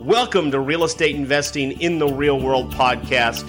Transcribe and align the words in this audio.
Welcome 0.00 0.50
to 0.50 0.58
Real 0.58 0.84
Estate 0.84 1.14
Investing 1.14 1.80
in 1.80 1.98
the 1.98 2.08
Real 2.08 2.40
World 2.40 2.72
podcast. 2.72 3.48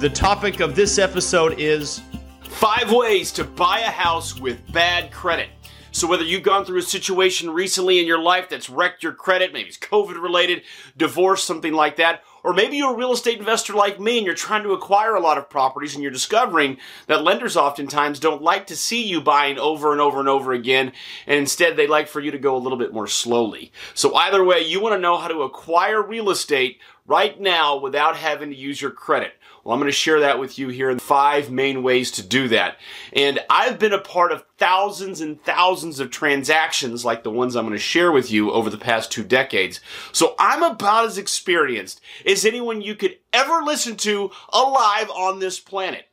The 0.00 0.08
topic 0.08 0.60
of 0.60 0.74
this 0.74 0.98
episode 0.98 1.60
is 1.60 2.00
Five 2.42 2.90
ways 2.90 3.30
to 3.32 3.44
buy 3.44 3.80
a 3.80 3.90
house 3.90 4.40
with 4.40 4.72
bad 4.72 5.12
credit. 5.12 5.50
So, 5.92 6.06
whether 6.06 6.24
you've 6.24 6.42
gone 6.42 6.64
through 6.64 6.78
a 6.78 6.82
situation 6.82 7.50
recently 7.50 8.00
in 8.00 8.06
your 8.06 8.18
life 8.18 8.48
that's 8.48 8.70
wrecked 8.70 9.02
your 9.02 9.12
credit, 9.12 9.52
maybe 9.52 9.68
it's 9.68 9.76
COVID 9.76 10.20
related, 10.22 10.62
divorce, 10.96 11.44
something 11.44 11.74
like 11.74 11.96
that, 11.96 12.22
or 12.44 12.52
maybe 12.52 12.76
you're 12.76 12.92
a 12.92 12.96
real 12.96 13.12
estate 13.12 13.38
investor 13.38 13.72
like 13.72 13.98
me 13.98 14.18
and 14.18 14.26
you're 14.26 14.34
trying 14.34 14.62
to 14.62 14.72
acquire 14.72 15.14
a 15.14 15.20
lot 15.20 15.38
of 15.38 15.48
properties 15.48 15.94
and 15.94 16.02
you're 16.02 16.12
discovering 16.12 16.76
that 17.06 17.24
lenders 17.24 17.56
oftentimes 17.56 18.20
don't 18.20 18.42
like 18.42 18.66
to 18.66 18.76
see 18.76 19.02
you 19.02 19.20
buying 19.20 19.58
over 19.58 19.92
and 19.92 20.00
over 20.00 20.20
and 20.20 20.28
over 20.28 20.52
again. 20.52 20.92
And 21.26 21.38
instead, 21.38 21.76
they 21.76 21.86
like 21.86 22.06
for 22.06 22.20
you 22.20 22.30
to 22.30 22.38
go 22.38 22.54
a 22.54 22.58
little 22.58 22.78
bit 22.78 22.92
more 22.92 23.06
slowly. 23.06 23.72
So 23.94 24.14
either 24.14 24.44
way, 24.44 24.60
you 24.60 24.80
want 24.80 24.94
to 24.94 25.00
know 25.00 25.16
how 25.16 25.28
to 25.28 25.42
acquire 25.42 26.02
real 26.02 26.28
estate 26.28 26.78
right 27.06 27.40
now 27.40 27.76
without 27.78 28.16
having 28.16 28.50
to 28.50 28.56
use 28.56 28.80
your 28.80 28.90
credit. 28.90 29.34
Well, 29.64 29.72
I'm 29.72 29.80
going 29.80 29.90
to 29.90 29.96
share 29.96 30.20
that 30.20 30.38
with 30.38 30.58
you 30.58 30.68
here 30.68 30.90
in 30.90 30.98
five 30.98 31.50
main 31.50 31.82
ways 31.82 32.10
to 32.12 32.22
do 32.22 32.48
that. 32.48 32.76
And 33.14 33.40
I've 33.48 33.78
been 33.78 33.94
a 33.94 33.98
part 33.98 34.30
of 34.30 34.44
thousands 34.58 35.22
and 35.22 35.42
thousands 35.42 36.00
of 36.00 36.10
transactions 36.10 37.02
like 37.02 37.22
the 37.22 37.30
ones 37.30 37.56
I'm 37.56 37.64
going 37.64 37.72
to 37.72 37.78
share 37.78 38.12
with 38.12 38.30
you 38.30 38.52
over 38.52 38.68
the 38.68 38.76
past 38.76 39.10
two 39.10 39.24
decades. 39.24 39.80
So 40.12 40.34
I'm 40.38 40.62
about 40.62 41.06
as 41.06 41.16
experienced 41.16 42.02
as 42.26 42.44
anyone 42.44 42.82
you 42.82 42.94
could 42.94 43.16
ever 43.32 43.62
listen 43.62 43.96
to 43.96 44.30
alive 44.52 45.08
on 45.10 45.38
this 45.38 45.58
planet. 45.58 46.08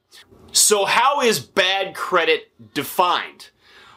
So 0.53 0.85
how 0.85 1.21
is 1.21 1.39
bad 1.39 1.93
credit 1.93 2.53
defined? 2.73 3.49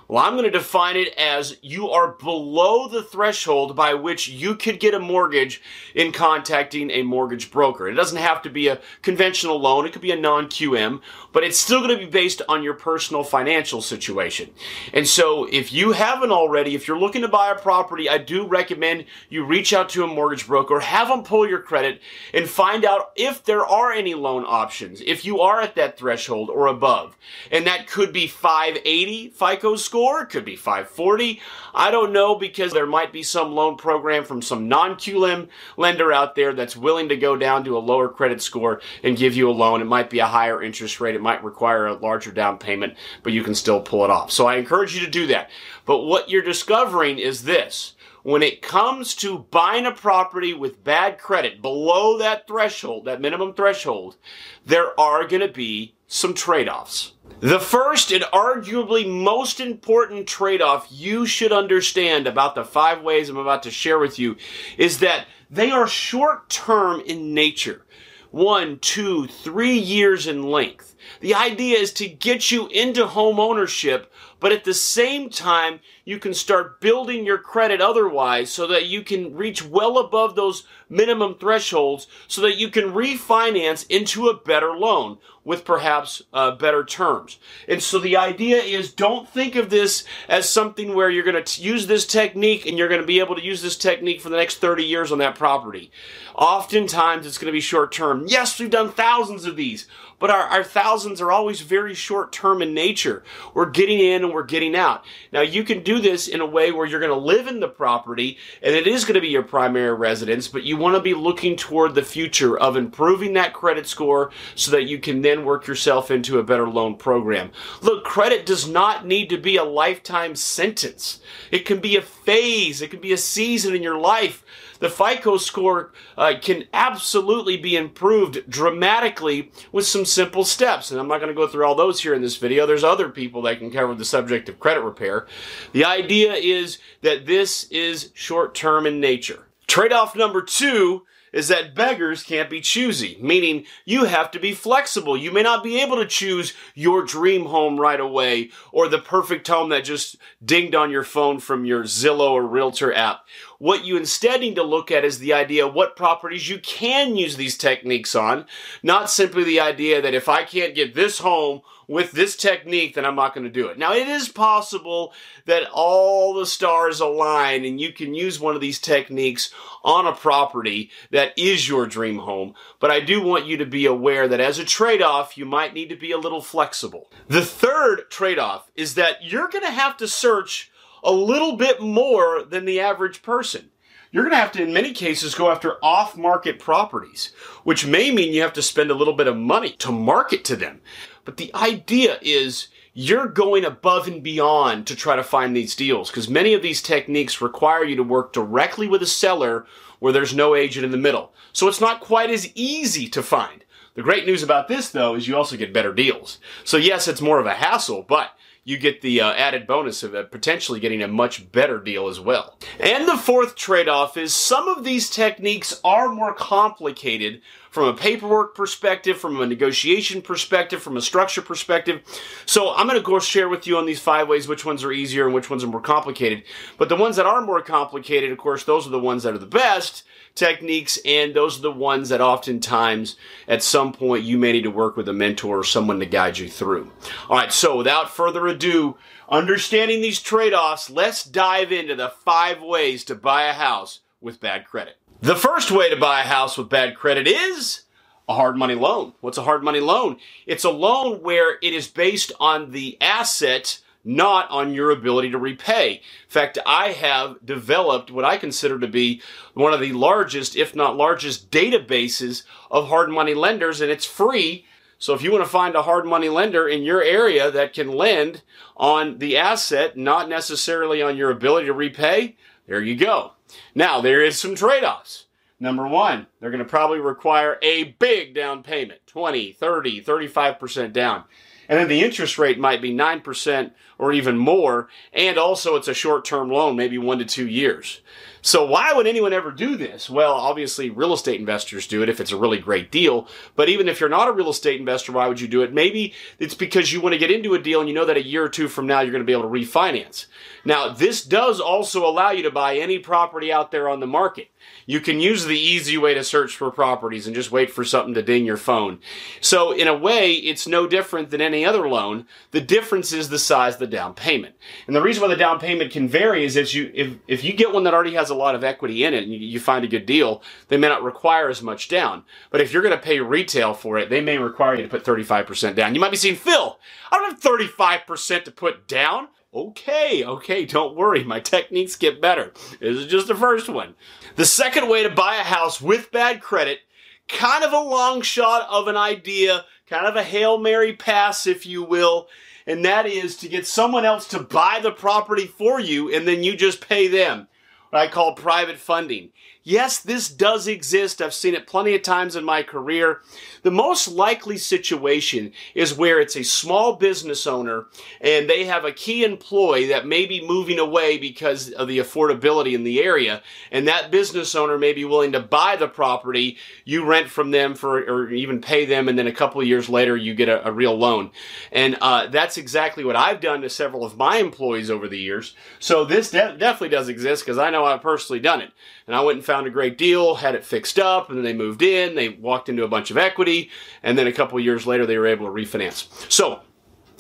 Well, 0.07 0.23
I'm 0.23 0.35
going 0.35 0.45
to 0.45 0.51
define 0.51 0.97
it 0.97 1.15
as 1.17 1.57
you 1.63 1.89
are 1.89 2.13
below 2.13 2.89
the 2.89 3.03
threshold 3.03 3.75
by 3.75 3.95
which 3.95 4.29
you 4.29 4.55
could 4.55 4.79
get 4.79 4.93
a 4.93 5.01
mortgage 5.01 5.63
in 5.95 6.13
contacting 6.13 6.91
a 6.91 7.03
mortgage 7.03 7.51
broker. 7.51 7.89
It 7.89 7.95
doesn't 7.95 8.19
have 8.19 8.43
to 8.43 8.51
be 8.51 8.69
a 8.69 8.81
conventional 9.01 9.59
loan, 9.59 9.87
it 9.87 9.93
could 9.95 10.03
be 10.03 10.11
a 10.11 10.17
non 10.17 10.49
QM, 10.49 11.01
but 11.33 11.43
it's 11.43 11.59
still 11.59 11.81
going 11.81 11.99
to 11.99 12.05
be 12.05 12.11
based 12.11 12.43
on 12.51 12.63
your 12.63 12.75
personal 12.75 13.25
financial 13.25 13.81
situation. 13.81 14.51
And 14.93 15.09
so, 15.09 15.47
if 15.51 15.73
you 15.73 15.93
haven't 15.93 16.33
already, 16.33 16.75
if 16.75 16.87
you're 16.87 16.99
looking 16.99 17.23
to 17.23 17.29
buy 17.29 17.51
a 17.51 17.59
property, 17.59 18.07
I 18.07 18.19
do 18.19 18.47
recommend 18.47 19.07
you 19.31 19.47
reach 19.47 19.73
out 19.73 19.89
to 19.91 20.05
a 20.05 20.07
mortgage 20.07 20.47
broker, 20.47 20.81
have 20.81 21.09
them 21.09 21.23
pull 21.23 21.49
your 21.49 21.61
credit, 21.61 22.03
and 22.35 22.47
find 22.47 22.85
out 22.85 23.13
if 23.17 23.43
there 23.43 23.65
are 23.65 23.91
any 23.91 24.13
loan 24.13 24.45
options, 24.47 25.01
if 25.01 25.25
you 25.25 25.41
are 25.41 25.63
at 25.63 25.77
that 25.77 25.97
threshold 25.97 26.51
or 26.51 26.67
above. 26.67 27.17
And 27.51 27.67
that 27.67 27.87
could 27.87 28.13
be 28.13 28.27
580 28.27 29.31
FICO 29.31 29.77
score 29.77 29.94
score. 29.95 30.23
It 30.23 30.31
could 30.31 30.45
be 30.45 30.57
540. 30.57 31.41
I 31.73 31.93
don't 31.93 32.13
know 32.13 32.35
because 32.35 32.73
there 32.73 32.85
might 32.85 33.13
be 33.13 33.23
some 33.23 33.55
loan 33.55 33.77
program 33.77 34.25
from 34.25 34.43
some 34.43 34.67
non-QM 34.67 35.47
lender 35.77 36.13
out 36.13 36.35
there 36.35 36.53
that's 36.53 36.77
willing 36.77 37.09
to 37.11 37.17
go 37.17 37.37
down 37.37 37.63
to 37.63 37.77
a 37.77 37.79
lower 37.79 38.09
credit 38.09 38.43
score 38.43 38.81
and 39.05 39.17
give 39.17 39.37
you 39.37 39.49
a 39.49 39.53
loan. 39.53 39.81
It 39.81 39.85
might 39.85 40.11
be 40.11 40.19
a 40.19 40.27
higher 40.27 40.61
interest 40.61 41.01
rate. 41.01 41.15
It 41.15 41.23
might 41.23 41.45
require 41.45 41.87
a 41.87 41.95
larger 41.95 42.33
down 42.33 42.59
payment, 42.59 42.95
but 43.23 43.33
you 43.33 43.45
can 43.45 43.55
still 43.55 43.81
pull 43.81 44.05
it 44.05 44.11
off. 44.11 44.33
So 44.33 44.49
I 44.49 44.57
encourage 44.57 44.97
you 44.97 45.05
to 45.05 45.11
do 45.11 45.29
that. 45.29 45.49
But 45.87 45.99
what 45.99 46.29
you're 46.29 46.43
discovering 46.43 47.21
is 47.21 47.45
this 47.45 47.94
when 48.25 48.43
it 48.43 48.63
comes 48.63 49.15
to 49.15 49.47
buying 49.51 49.85
a 49.85 49.93
property 49.93 50.55
with 50.55 50.83
bad 50.83 51.19
credit 51.19 51.61
below 51.61 52.19
that 52.19 52.47
threshold, 52.49 53.05
that 53.05 53.21
minimum 53.21 53.53
threshold, 53.53 54.17
there 54.65 54.99
are 54.99 55.27
going 55.27 55.43
to 55.43 55.49
be 55.49 55.95
some 56.07 56.33
trade-offs. 56.33 57.13
The 57.41 57.61
first 57.61 58.11
and 58.11 58.25
arguably 58.25 59.07
most 59.07 59.61
important 59.61 60.27
trade-off 60.27 60.89
you 60.91 61.27
should 61.27 61.53
understand 61.53 62.27
about 62.27 62.55
the 62.55 62.65
five 62.65 63.03
ways 63.03 63.29
I'm 63.29 63.37
about 63.37 63.63
to 63.65 63.71
share 63.71 63.99
with 63.99 64.19
you 64.19 64.37
is 64.79 65.01
that 65.01 65.27
they 65.51 65.71
are 65.71 65.87
short-term 65.87 67.01
in 67.01 67.35
nature. 67.35 67.85
One, 68.31 68.79
two, 68.79 69.27
three 69.27 69.77
years 69.77 70.27
in 70.27 70.45
length. 70.45 70.94
The 71.21 71.35
idea 71.35 71.79
is 71.79 71.93
to 71.95 72.09
get 72.09 72.51
you 72.51 72.69
into 72.69 73.07
home 73.07 73.41
ownership 73.41 74.13
but 74.45 74.53
at 74.53 74.65
the 74.65 74.75
same 74.75 75.31
time, 75.31 75.81
you 76.05 76.19
can 76.19 76.35
start 76.35 76.79
building 76.79 77.25
your 77.25 77.39
credit 77.39 77.81
otherwise 77.81 78.51
so 78.51 78.67
that 78.67 78.85
you 78.85 79.01
can 79.01 79.35
reach 79.35 79.65
well 79.65 79.97
above 79.97 80.35
those 80.35 80.67
minimum 80.91 81.37
thresholds 81.39 82.07
so 82.29 82.43
that 82.43 82.59
you 82.59 82.69
can 82.69 82.93
refinance 82.93 83.87
into 83.89 84.29
a 84.29 84.37
better 84.37 84.77
loan 84.77 85.17
with 85.45 85.65
perhaps 85.65 86.21
uh, 86.35 86.51
better 86.51 86.85
terms. 86.85 87.39
And 87.69 87.83
so 87.83 87.99
the 87.99 88.19
idea 88.19 88.59
is 88.59 88.93
don't 88.93 89.27
think 89.27 89.57
of 89.57 89.71
this 89.71 90.05
as 90.29 90.47
something 90.47 90.95
where 90.95 91.09
you're 91.09 91.25
going 91.25 91.43
to 91.43 91.63
use 91.63 91.87
this 91.87 92.07
technique 92.07 92.67
and 92.67 92.77
you're 92.77 92.89
going 92.89 93.01
to 93.01 93.07
be 93.07 93.21
able 93.21 93.37
to 93.37 93.45
use 93.45 93.63
this 93.63 93.79
technique 93.79 94.21
for 94.21 94.29
the 94.29 94.37
next 94.37 94.57
30 94.57 94.85
years 94.85 95.11
on 95.11 95.19
that 95.19 95.37
property. 95.37 95.91
Oftentimes 96.35 97.27
it's 97.27 97.39
going 97.39 97.47
to 97.47 97.53
be 97.53 97.61
short 97.61 97.93
term. 97.93 98.25
Yes, 98.27 98.59
we've 98.59 98.69
done 98.69 98.91
thousands 98.91 99.47
of 99.47 99.57
these, 99.57 99.87
but 100.19 100.31
our, 100.31 100.43
our 100.43 100.65
thousands 100.65 100.94
are 100.95 101.33
always 101.33 101.61
very 101.61 101.95
short 101.95 102.33
term 102.33 102.63
in 102.63 102.73
nature. 102.73 103.25
We're 103.53 103.71
getting 103.71 103.99
in 103.99 104.25
and 104.25 104.33
we're 104.33 104.45
getting 104.45 104.77
out. 104.77 105.05
Now 105.33 105.41
you 105.41 105.65
can 105.65 105.83
do 105.83 105.99
this 105.99 106.29
in 106.29 106.41
a 106.41 106.47
way 106.47 106.71
where 106.71 106.87
you're 106.87 107.01
going 107.01 107.11
to 107.11 107.19
live 107.19 107.49
in 107.49 107.61
the 107.61 107.69
property 107.69 108.39
and 108.63 108.75
it 108.75 108.87
is 108.87 109.05
going 109.05 109.17
to 109.17 109.21
be 109.21 109.29
your 109.29 109.43
primary 109.43 109.95
residence, 109.95 110.47
but 110.47 110.63
you 110.63 110.77
want 110.77 110.95
to 110.95 111.01
be 111.01 111.15
looking 111.15 111.57
toward 111.57 111.95
the 111.95 112.03
future 112.03 112.57
of 112.57 112.77
improving 112.77 113.33
that 113.33 113.53
credit 113.53 113.87
score 113.87 114.31
so 114.55 114.71
that 114.71 114.85
you 114.85 114.99
can 114.99 115.23
then 115.23 115.45
work 115.45 115.67
yourself 115.67 116.11
into 116.11 116.39
a 116.39 116.45
better 116.45 116.69
loan 116.69 116.97
program. 116.97 117.51
Look, 117.83 118.05
credit 118.05 118.47
does 118.47 118.69
not 118.69 119.05
need 119.05 119.29
to 119.31 119.37
be 119.37 119.57
a 119.57 119.65
lifetime 119.65 120.37
sentence. 120.37 121.21
It 121.51 121.67
can 121.67 121.81
be 121.81 121.97
a 121.97 122.03
phase. 122.03 122.81
It 122.81 122.91
can 122.91 123.01
be 123.01 123.13
a 123.13 123.19
season 123.19 123.75
in 123.75 123.83
your 123.83 123.99
life 123.99 124.45
the 124.81 124.91
FICO 124.91 125.37
score 125.37 125.93
uh, 126.17 126.35
can 126.41 126.65
absolutely 126.73 127.57
be 127.57 127.77
improved 127.77 128.49
dramatically 128.49 129.51
with 129.73 129.87
some 129.87 130.05
simple 130.05 130.45
steps. 130.45 130.91
And 130.91 131.01
I'm 131.01 131.09
not 131.09 131.19
going 131.19 131.29
to 131.29 131.35
go 131.35 131.47
through 131.47 131.65
all 131.65 131.75
those 131.75 132.01
here 132.01 132.15
in 132.15 132.23
this 132.23 132.37
video. 132.37 132.67
There's 132.67 132.85
other 132.85 133.09
people 133.09 133.43
that 133.43 133.59
can 133.59 133.71
cover 133.71 133.95
the 133.95 134.05
subject 134.05 134.49
of 134.49 134.61
credit 134.61 134.83
repair. 134.83 135.27
The 135.73 135.85
idea 135.85 136.35
is 136.35 136.79
that 137.03 137.27
this 137.27 137.65
is 137.71 138.11
short 138.15 138.55
term 138.55 138.87
in 138.87 139.01
nature. 139.01 139.47
Trade 139.67 139.93
off 139.93 140.15
number 140.15 140.43
two 140.43 141.05
is 141.35 141.49
that 141.49 141.75
beggars 141.75 142.23
can't 142.23 142.49
be 142.49 142.61
choosy, 142.61 143.19
meaning 143.21 143.65
you 143.85 144.05
have 144.05 144.31
to 144.31 144.39
be 144.39 144.53
flexible. 144.53 145.17
You 145.17 145.33
may 145.33 145.43
not 145.43 145.65
be 145.65 145.83
able 145.83 145.97
to 145.97 146.07
choose 146.07 146.55
your 146.75 147.03
dream 147.03 147.47
home 147.47 147.79
right 147.79 147.99
away 147.99 148.51
or 148.71 148.89
the 148.89 149.01
perfect 149.01 149.49
home 149.49 149.71
that 149.71 149.85
just 149.85 150.17
dinged 150.43 150.77
on 150.77 150.93
your 150.93 151.03
phone 151.03 151.41
from 151.41 151.65
your 151.65 151.83
Zillow 151.83 152.31
or 152.31 152.47
Realtor 152.47 152.95
app. 152.95 153.27
What 153.59 153.85
you 153.85 153.97
instead 153.97 154.41
need 154.41 154.57
to 154.57 154.63
look 154.63 154.91
at 154.91 155.05
is 155.05 155.19
the 155.19 155.33
idea 155.33 155.67
what 155.67 155.97
properties 155.97 156.49
you 156.49 156.59
can 156.59 157.17
use 157.17 157.37
these 157.37 157.57
techniques 157.57 158.15
on, 158.15 158.47
not 158.83 159.11
simply 159.11 159.45
the 159.45 159.61
idea 159.61 160.03
that 160.03 160.15
if 160.15 160.29
I 160.29 160.45
can't 160.45 160.75
get 160.75 160.95
this 160.95 161.19
home 161.19 161.63
with 161.87 162.13
this 162.13 162.37
technique, 162.37 162.95
then 162.95 163.05
I'm 163.05 163.15
not 163.15 163.35
going 163.35 163.45
to 163.45 163.51
do 163.51 163.69
it. 163.69 163.79
Now, 163.79 163.93
it 163.93 164.09
is 164.09 164.29
possible 164.29 165.13
that 165.47 165.69
all 165.73 166.35
the 166.35 166.47
stars 166.47 167.01
align 167.01 167.65
and 167.65 167.81
you 167.81 167.93
can 167.93 168.15
use 168.15 168.41
one 168.41 168.55
of 168.55 168.61
these 168.61 168.79
techniques 168.79 169.53
on 169.83 170.07
a 170.07 170.13
property 170.13 170.91
that 171.11 171.37
is 171.37 171.69
your 171.69 171.87
dream 171.87 172.19
home. 172.19 172.55
But 172.81 172.91
I 172.91 173.01
do 173.01 173.23
want 173.23 173.47
you 173.47 173.59
to 173.59 173.67
be 173.67 173.87
aware 173.87 174.29
that 174.29 174.41
as 174.41 174.59
a 174.59 174.65
trade 174.65 175.03
off, 175.03 175.37
you 175.37 175.45
might 175.45 175.75
need 175.75 175.91
to 175.91 175.97
be 175.97 176.13
a 176.13 176.19
little 176.19 176.43
flexible. 176.43 177.11
The 177.29 177.45
third 177.45 178.11
trade 178.11 178.39
off 178.39 178.71
is 178.75 178.95
that 178.95 179.23
you're 179.23 179.49
going 179.49 179.65
to 179.65 179.71
have 179.71 179.97
to 179.99 180.09
search 180.09 180.71
a 181.05 181.13
little 181.13 181.57
bit 181.57 181.81
more 181.81 182.43
than 182.43 182.65
the 182.65 182.81
average 182.81 183.23
person 183.23 183.71
you're 184.15 184.23
going 184.23 184.31
to 184.31 184.39
have 184.39 184.53
to, 184.53 184.63
in 184.63 184.73
many 184.73 184.93
cases, 184.93 185.35
go 185.35 185.51
after 185.51 185.85
off 185.85 186.17
market 186.17 186.61
properties, 186.61 187.33
which 187.65 187.85
may 187.85 188.13
mean 188.13 188.33
you 188.33 188.43
have 188.43 188.53
to 188.53 188.63
spend 188.63 188.93
a 188.93 188.95
little 188.95 189.15
bit 189.15 189.27
of 189.27 189.37
money 189.37 189.71
to 189.71 189.91
market 189.91 190.45
to 190.45 190.55
them. 190.55 190.81
But 191.25 191.37
the 191.37 191.53
idea 191.53 192.19
is 192.23 192.69
you're 192.93 193.27
going 193.27 193.65
above 193.65 194.07
and 194.07 194.23
beyond 194.23 194.87
to 194.87 194.95
try 194.95 195.17
to 195.17 195.25
find 195.25 195.57
these 195.57 195.75
deals 195.75 196.11
because 196.11 196.29
many 196.29 196.55
of 196.55 196.63
these 196.63 196.81
techniques 196.81 197.41
require 197.41 197.83
you 197.83 197.97
to 197.97 198.05
work 198.05 198.33
directly 198.33 198.87
with 198.87 199.03
a 199.03 199.07
seller 199.07 199.67
where 199.99 200.13
there's 200.13 200.33
no 200.33 200.55
agent 200.55 200.85
in 200.85 200.93
the 200.93 200.97
middle. 200.97 201.33
So 201.53 201.67
it's 201.67 201.81
not 201.81 202.01
quite 202.01 202.31
as 202.31 202.53
easy 202.55 203.09
to 203.09 203.21
find. 203.21 203.65
The 203.97 204.03
great 204.03 204.27
news 204.27 204.45
about 204.45 204.69
this 204.69 204.91
though 204.91 205.17
is 205.17 205.27
you 205.27 205.37
also 205.37 205.57
get 205.57 205.73
better 205.73 205.93
deals. 205.93 206.39
So 206.63 206.77
yes, 206.77 207.09
it's 207.09 207.21
more 207.21 207.41
of 207.41 207.47
a 207.47 207.55
hassle, 207.55 208.03
but 208.03 208.31
you 208.65 208.79
get 208.79 209.03
the 209.03 209.21
uh, 209.21 209.33
added 209.33 209.67
bonus 209.67 210.03
of 210.03 210.15
uh, 210.15 210.23
potentially 210.25 210.81
getting 210.81 211.03
a 211.03 211.09
much 211.09 211.53
better 211.53 211.79
deal 211.79 212.09
as 212.09 212.19
well. 212.19 212.59
And 212.81 213.07
the 213.07 213.19
fourth 213.19 213.55
trade 213.55 213.89
off 213.89 214.17
is 214.17 214.35
some 214.35 214.69
of 214.69 214.85
these 214.85 215.11
techniques 215.11 215.81
are 215.85 216.09
more 216.09 216.35
complicated 216.35 217.43
from 217.71 217.89
a 217.89 217.95
paperwork 217.95 218.55
perspective, 218.55 219.19
from 219.19 219.41
a 219.41 219.47
negotiation 219.47 220.23
perspective, 220.23 220.83
from 220.83 220.97
a 220.97 221.01
structure 221.03 221.43
perspective. 221.43 222.01
So 222.47 222.73
I'm 222.73 222.87
going 222.87 222.99
to 222.99 223.05
go 223.05 223.19
share 223.19 223.49
with 223.49 223.67
you 223.67 223.77
on 223.77 223.85
these 223.85 224.01
five 224.01 224.29
ways 224.29 224.49
which 224.49 224.65
ones 224.65 224.83
are 224.83 224.93
easier 224.93 225.27
and 225.27 225.35
which 225.35 225.51
ones 225.51 225.63
are 225.63 225.69
more 225.69 225.81
complicated. 225.81 226.45
But 226.79 226.89
the 226.89 226.97
ones 226.97 227.17
that 227.17 227.27
are 227.27 227.43
more 227.43 227.61
complicated, 227.61 228.31
of 228.33 228.39
course, 228.39 228.65
those 228.65 228.87
are 228.87 228.91
the 228.91 228.99
ones 229.01 229.25
that 229.25 229.35
are 229.35 229.39
the 229.39 229.47
best 229.47 230.05
techniques, 230.35 230.99
and 231.05 231.35
those 231.35 231.59
are 231.59 231.63
the 231.63 231.71
ones 231.71 232.09
that 232.09 232.21
oftentimes 232.21 233.17
at 233.47 233.63
some 233.63 233.93
point 233.93 234.25
you 234.25 234.39
may 234.39 234.53
need 234.53 234.65
to 234.65 234.71
work 234.71 234.97
with 234.97 235.09
a 235.09 235.13
mentor 235.13 235.59
or 235.59 235.65
someone 235.65 236.01
to 236.01 236.07
guide 236.07 236.39
you 236.39 236.49
through. 236.49 236.91
All 237.29 237.37
right, 237.37 237.53
so 237.53 237.77
without 237.77 238.11
further 238.11 238.47
ado, 238.47 238.97
understanding 239.29 240.01
these 240.01 240.21
trade 240.21 240.53
offs, 240.53 240.91
let's 240.91 241.25
dive 241.25 241.73
into 241.73 241.95
the 241.95 242.09
five 242.09 242.63
ways 242.63 243.05
to 243.05 243.15
buy 243.15 243.45
a 243.45 243.53
house 243.53 244.01
with 244.21 244.41
bad 244.41 244.67
credit. 244.67 244.97
The 245.21 245.37
first 245.37 245.71
way 245.71 245.89
to 245.89 245.97
buy 245.97 246.21
a 246.21 246.27
house 246.27 246.59
with 246.59 246.69
bad 246.69 246.97
credit 246.97 247.27
is 247.27 247.83
a 248.29 248.35
hard 248.35 248.57
money 248.57 248.75
loan. 248.75 249.13
What's 249.21 249.39
a 249.39 249.43
hard 249.43 249.63
money 249.63 249.81
loan? 249.81 250.19
It's 250.47 250.65
a 250.65 250.71
loan 250.71 251.23
where 251.23 251.59
it 251.63 251.73
is 251.73 251.89
based 251.89 252.33
on 252.41 252.73
the 252.73 252.99
asset, 253.01 253.81
not 254.05 254.51
on 254.51 254.75
your 254.75 254.91
ability 254.91 255.31
to 255.31 255.39
repay. 255.39 255.95
In 255.95 256.29
fact, 256.29 256.59
I 256.67 256.89
have 256.93 257.45
developed 257.45 258.11
what 258.11 258.25
I 258.25 258.37
consider 258.37 258.79
to 258.79 258.87
be 258.87 259.23
one 259.55 259.73
of 259.73 259.81
the 259.81 259.93
largest, 259.93 260.57
if 260.57 260.77
not 260.77 260.97
largest, 260.97 261.51
databases 261.51 262.43
of 262.71 262.89
hard 262.89 263.11
money 263.11 263.35
lenders, 263.35 263.81
and 263.81 263.91
it's 263.91 264.05
free. 264.05 264.67
So 264.99 265.15
if 265.15 265.23
you 265.23 265.33
want 265.33 265.45
to 265.45 265.51
find 265.51 265.75
a 265.75 265.83
hard 265.83 266.07
money 266.07 266.29
lender 266.29 266.69
in 266.69 266.83
your 266.83 267.03
area 267.03 267.51
that 267.51 267.73
can 267.73 267.93
lend 267.93 268.43
on 268.77 269.19
the 269.19 269.37
asset, 269.37 269.97
not 269.97 270.29
necessarily 270.29 271.03
on 271.03 271.17
your 271.17 271.31
ability 271.31 271.67
to 271.67 271.73
repay, 271.73 272.37
there 272.67 272.83
you 272.83 272.97
go. 272.97 273.33
Now, 273.75 274.01
there 274.01 274.23
is 274.23 274.39
some 274.39 274.55
trade-offs. 274.55 275.27
Number 275.61 275.87
one, 275.87 276.27
they're 276.41 276.51
going 276.51 276.63
to 276.63 276.69
probably 276.69 276.99
require 276.99 277.59
a 277.63 277.85
big 277.85 278.35
down 278.35 278.63
payment 278.63 279.01
20, 279.07 279.53
30, 279.53 280.03
35% 280.03 280.93
down. 280.93 281.25
And 281.69 281.79
then 281.79 281.89
the 281.89 282.03
interest 282.03 282.39
rate 282.39 282.59
might 282.59 282.83
be 282.83 282.93
9% 282.93 283.73
or 283.99 284.13
even 284.13 284.37
more. 284.37 284.89
And 285.13 285.39
also, 285.39 285.77
it's 285.77 285.89
a 285.89 285.95
short 285.95 286.25
term 286.25 286.51
loan, 286.51 286.77
maybe 286.77 286.99
one 286.99 287.19
to 287.19 287.25
two 287.25 287.49
years. 287.49 288.01
So, 288.47 288.67
why 288.67 288.93
would 288.93 289.07
anyone 289.07 289.33
ever 289.33 289.51
do 289.51 289.75
this? 289.75 290.11
Well, 290.11 290.35
obviously, 290.35 290.91
real 290.91 291.15
estate 291.15 291.41
investors 291.41 291.87
do 291.87 292.03
it 292.03 292.11
if 292.11 292.21
it's 292.21 292.31
a 292.31 292.37
really 292.37 292.59
great 292.59 292.91
deal. 292.93 293.27
But 293.57 293.71
even 293.71 293.89
if 293.89 294.01
you're 294.01 294.11
not 294.11 294.29
a 294.29 294.33
real 294.33 294.51
estate 294.51 294.79
investor, 294.79 295.13
why 295.13 295.29
would 295.29 295.41
you 295.41 295.49
do 295.49 295.63
it? 295.63 295.73
Maybe 295.73 296.13
it's 296.39 296.53
because 296.53 296.93
you 296.93 297.01
want 297.01 297.15
to 297.15 297.19
get 297.19 297.31
into 297.31 297.55
a 297.55 297.59
deal 297.59 297.81
and 297.81 297.89
you 297.89 297.95
know 297.95 298.05
that 298.05 298.19
a 298.19 298.27
year 298.27 298.45
or 298.45 298.51
two 298.51 298.69
from 298.69 298.87
now 298.87 299.01
you're 299.01 299.13
going 299.13 299.23
to 299.23 299.27
be 299.27 299.33
able 299.33 299.45
to 299.45 299.49
refinance. 299.49 300.27
Now, 300.63 300.91
this 300.91 301.25
does 301.25 301.59
also 301.59 302.07
allow 302.07 302.33
you 302.33 302.43
to 302.43 302.51
buy 302.51 302.77
any 302.77 302.99
property 302.99 303.51
out 303.51 303.71
there 303.71 303.89
on 303.89 304.01
the 304.01 304.07
market. 304.07 304.51
You 304.87 305.01
can 305.01 305.21
use 305.21 305.45
the 305.45 305.59
easy 305.59 305.97
way 305.97 306.13
to 306.13 306.25
search 306.25 306.57
for 306.57 306.71
properties 306.71 307.27
and 307.27 307.35
just 307.35 307.51
wait 307.51 307.71
for 307.71 307.85
something 307.85 308.15
to 308.15 308.23
ding 308.23 308.45
your 308.45 308.57
phone. 308.57 308.99
So, 309.41 309.73
in 309.73 309.89
a 309.89 309.97
way, 309.97 310.33
it's 310.33 310.67
no 310.67 310.87
different 310.87 311.31
than 311.31 311.41
any 311.41 311.65
other 311.65 311.89
loan. 311.89 312.27
The 312.51 312.61
difference 312.61 313.13
is 313.13 313.29
the 313.29 313.39
size 313.39 313.75
of 313.75 313.81
the 313.81 313.87
down 313.87 314.15
payment. 314.15 314.55
And 314.87 314.95
the 314.95 315.03
reason 315.03 315.23
why 315.23 315.29
the 315.29 315.37
down 315.37 315.59
payment 315.59 315.93
can 315.93 316.09
vary 316.09 316.45
is 316.45 316.57
if 316.57 316.75
you 316.75 316.91
if, 316.95 317.15
if 317.27 317.45
you 317.45 317.53
get 317.53 317.73
one 317.73 317.85
that 317.85 317.95
already 317.95 318.15
has 318.15 318.31
a 318.31 318.34
lot 318.35 318.55
of 318.55 318.65
equity 318.65 319.05
in 319.05 319.15
it 319.15 319.25
and 319.25 319.33
you, 319.33 319.61
find 319.61 319.85
a 319.85 319.89
good 319.89 320.07
deal, 320.07 320.43
they 320.69 320.77
may 320.77 320.89
not 320.89 321.03
require 321.03 321.49
as 321.49 321.63
much 321.63 321.89
down. 321.89 322.25
But 322.51 322.61
if 322.61 322.73
you're 322.73 322.83
going 322.83 322.97
to 322.97 323.03
pay 323.03 323.21
retail 323.21 323.75
for 323.75 323.99
it, 323.99 324.11
they 324.11 324.21
may 324.21 324.39
require 324.39 324.75
you 324.75 324.83
to 324.83 324.89
put 324.89 325.05
35% 325.05 325.75
down. 325.75 325.95
You 325.95 326.01
might 326.01 326.11
be 326.11 326.17
saying, 326.17 326.37
Phil, 326.37 326.79
I 327.11 327.17
don't 327.17 327.31
have 327.31 327.41
35% 327.41 328.45
to 328.45 328.51
put 328.51 328.87
down. 328.87 329.29
Okay, 329.55 330.25
okay, 330.25 330.65
don't 330.65 330.97
worry. 330.97 331.23
My 331.23 331.39
techniques 331.39 331.95
get 331.95 332.21
better. 332.21 332.53
This 332.81 332.97
is 332.97 333.07
just 333.07 333.29
the 333.29 333.37
first 333.37 333.69
one. 333.69 333.95
The 334.37 334.45
second 334.45 334.89
way 334.89 335.05
to 335.05 335.11
buy 335.11 335.37
a 335.37 335.45
house 335.45 335.81
with 335.81 336.11
bad 336.11 336.41
credit, 336.41 336.81
kind 337.29 337.63
of 337.63 337.73
a 337.73 337.79
long 337.79 338.21
shot 338.23 338.69
of 338.69 338.89
an 338.89 338.97
idea, 338.97 339.65
kind 339.89 340.07
of 340.07 340.17
a 340.17 340.25
Hail 340.25 340.59
Mary 340.59 340.93
pass, 340.93 341.47
if 341.47 341.67
you 341.67 341.85
will, 341.85 342.29
and 342.67 342.85
that 342.85 343.07
is 343.07 343.37
to 343.37 343.49
get 343.49 343.67
someone 343.67 344.05
else 344.05 344.27
to 344.29 344.41
buy 344.41 344.81
the 344.83 344.91
property 344.91 345.47
for 345.47 345.79
you 345.79 346.13
and 346.13 346.27
then 346.27 346.43
you 346.43 346.57
just 346.57 346.87
pay 346.87 347.09
them. 347.09 347.49
What 347.95 348.03
I 348.03 348.09
call 348.09 348.35
private 348.35 348.77
funding. 348.77 349.31
Yes, 349.67 349.99
this 349.99 350.29
does 350.29 350.69
exist. 350.69 351.23
I've 351.23 351.33
seen 351.33 351.55
it 351.55 351.67
plenty 351.67 351.95
of 351.95 352.03
times 352.03 352.37
in 352.37 352.45
my 352.45 352.63
career. 352.63 353.23
The 353.63 353.71
most 353.71 354.09
likely 354.09 354.59
situation 354.59 355.53
is 355.75 355.97
where 355.97 356.21
it's 356.21 356.37
a 356.37 356.45
small 356.45 356.97
business 356.97 357.47
owner 357.47 357.87
and 358.21 358.49
they 358.49 358.67
have 358.67 358.85
a 358.85 358.93
key 358.93 359.25
employee 359.25 359.87
that 359.87 360.07
may 360.07 360.27
be 360.27 360.47
moving 360.47 360.79
away 360.79 361.17
because 361.17 361.71
of 361.71 361.89
the 361.89 361.99
affordability 361.99 362.75
in 362.75 362.85
the 362.85 363.03
area. 363.03 363.43
And 363.73 363.89
that 363.89 364.11
business 364.11 364.55
owner 364.55 364.77
may 364.77 364.93
be 364.93 365.07
willing 365.07 365.33
to 365.33 365.41
buy 365.41 365.77
the 365.77 365.89
property. 365.89 366.59
You 366.85 367.07
rent 367.07 367.31
from 367.31 367.51
them 367.51 367.75
for, 367.75 368.01
or 368.01 368.31
even 368.31 368.61
pay 368.61 368.85
them. 368.85 369.09
And 369.09 369.19
then 369.19 369.27
a 369.27 369.33
couple 369.33 369.63
of 369.63 369.67
years 369.67 369.89
later, 369.89 370.15
you 370.15 370.35
get 370.35 370.51
a, 370.51 370.69
a 370.69 370.73
real 370.73 370.95
loan. 370.95 371.31
And 371.73 371.97
uh, 372.03 372.27
that's 372.27 372.59
exactly 372.59 373.03
what 373.03 373.17
I've 373.17 373.41
done 373.41 373.63
to 373.63 373.71
several 373.71 374.05
of 374.05 374.19
my 374.19 374.37
employees 374.37 374.91
over 374.91 375.09
the 375.09 375.19
years. 375.19 375.57
So 375.79 376.05
this 376.05 376.33
de- 376.33 376.59
definitely 376.59 376.91
does 376.91 377.09
exist 377.09 377.47
because 377.47 377.57
I 377.57 377.71
know 377.71 377.87
I've 377.87 378.03
personally 378.03 378.41
done 378.41 378.61
it. 378.61 378.71
And 379.07 379.17
I 379.17 379.21
went 379.21 379.37
and 379.37 379.45
found 379.45 379.54
a 379.63 379.71
great 379.71 379.97
deal, 379.97 380.35
had 380.35 380.55
it 380.55 380.65
fixed 380.65 380.99
up, 380.99 381.29
and 381.29 381.39
then 381.39 381.45
they 381.45 381.53
moved 381.53 381.83
in. 381.83 382.15
They 382.15 382.31
walked 382.31 382.69
into 382.69 382.83
a 382.83 382.89
bunch 382.89 383.11
of 383.11 383.17
equity, 383.17 383.71
and 384.03 384.19
then 384.19 384.27
a 384.27 384.33
couple 384.33 384.59
years 384.59 384.87
later, 384.87 385.07
they 385.07 385.19
were 385.19 385.27
able 385.27 385.47
to 385.47 385.53
refinance. 385.53 386.09
So, 386.31 386.61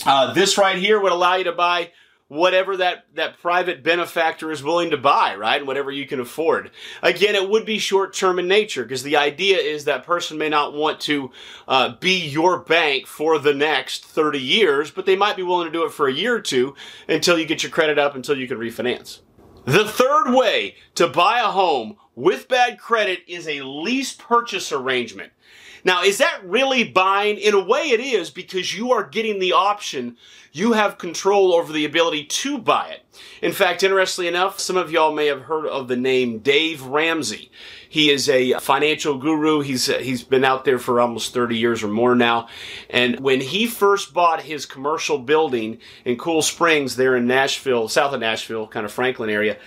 uh, 0.04 0.32
this 0.34 0.58
right 0.58 0.76
here 0.76 1.00
would 1.00 1.12
allow 1.12 1.36
you 1.36 1.44
to 1.44 1.52
buy 1.52 1.90
whatever 2.28 2.76
that, 2.78 3.04
that 3.14 3.38
private 3.40 3.82
benefactor 3.82 4.50
is 4.50 4.62
willing 4.62 4.90
to 4.90 4.96
buy, 4.96 5.34
right? 5.36 5.64
Whatever 5.64 5.90
you 5.90 6.06
can 6.06 6.20
afford. 6.20 6.70
Again, 7.02 7.34
it 7.34 7.48
would 7.48 7.66
be 7.66 7.78
short 7.78 8.14
term 8.14 8.38
in 8.38 8.48
nature 8.48 8.82
because 8.82 9.02
the 9.02 9.16
idea 9.16 9.58
is 9.58 9.84
that 9.84 10.04
person 10.04 10.38
may 10.38 10.48
not 10.48 10.72
want 10.72 11.00
to 11.00 11.30
uh, 11.68 11.94
be 12.00 12.26
your 12.26 12.58
bank 12.58 13.06
for 13.06 13.38
the 13.38 13.54
next 13.54 14.04
30 14.04 14.40
years, 14.40 14.90
but 14.90 15.06
they 15.06 15.16
might 15.16 15.36
be 15.36 15.42
willing 15.42 15.66
to 15.66 15.72
do 15.72 15.84
it 15.84 15.92
for 15.92 16.08
a 16.08 16.12
year 16.12 16.34
or 16.34 16.40
two 16.40 16.74
until 17.08 17.38
you 17.38 17.44
get 17.44 17.62
your 17.62 17.70
credit 17.70 17.98
up 17.98 18.16
until 18.16 18.38
you 18.38 18.48
can 18.48 18.58
refinance. 18.58 19.20
The 19.64 19.86
third 19.86 20.34
way 20.34 20.76
to 20.96 21.08
buy 21.08 21.40
a 21.40 21.44
home 21.44 21.96
with 22.14 22.48
bad 22.48 22.78
credit 22.78 23.20
is 23.26 23.48
a 23.48 23.62
lease 23.62 24.14
purchase 24.14 24.72
arrangement. 24.72 25.32
Now, 25.84 26.02
is 26.02 26.18
that 26.18 26.40
really 26.44 26.82
buying? 26.82 27.36
In 27.36 27.52
a 27.52 27.62
way, 27.62 27.90
it 27.90 28.00
is 28.00 28.30
because 28.30 28.74
you 28.74 28.92
are 28.92 29.04
getting 29.04 29.38
the 29.38 29.52
option. 29.52 30.16
You 30.50 30.72
have 30.72 30.98
control 30.98 31.52
over 31.52 31.72
the 31.72 31.84
ability 31.84 32.24
to 32.24 32.58
buy 32.58 32.88
it. 32.88 33.04
In 33.42 33.52
fact, 33.52 33.82
interestingly 33.82 34.28
enough, 34.28 34.58
some 34.58 34.76
of 34.76 34.90
y'all 34.90 35.12
may 35.12 35.26
have 35.26 35.42
heard 35.42 35.66
of 35.66 35.88
the 35.88 35.96
name 35.96 36.38
Dave 36.38 36.82
Ramsey. 36.82 37.50
He 37.88 38.10
is 38.10 38.28
a 38.28 38.54
financial 38.54 39.18
guru. 39.18 39.60
He's 39.60 39.88
uh, 39.88 39.98
he's 39.98 40.24
been 40.24 40.44
out 40.44 40.64
there 40.64 40.78
for 40.78 41.00
almost 41.00 41.34
30 41.34 41.56
years 41.56 41.82
or 41.82 41.88
more 41.88 42.16
now. 42.16 42.48
And 42.90 43.20
when 43.20 43.40
he 43.40 43.66
first 43.66 44.14
bought 44.14 44.42
his 44.42 44.66
commercial 44.66 45.18
building 45.18 45.78
in 46.04 46.16
Cool 46.16 46.42
Springs 46.42 46.96
there 46.96 47.14
in 47.14 47.26
Nashville, 47.26 47.88
south 47.88 48.14
of 48.14 48.20
Nashville, 48.20 48.66
kind 48.66 48.86
of 48.86 48.92
Franklin 48.92 49.30
area, 49.30 49.58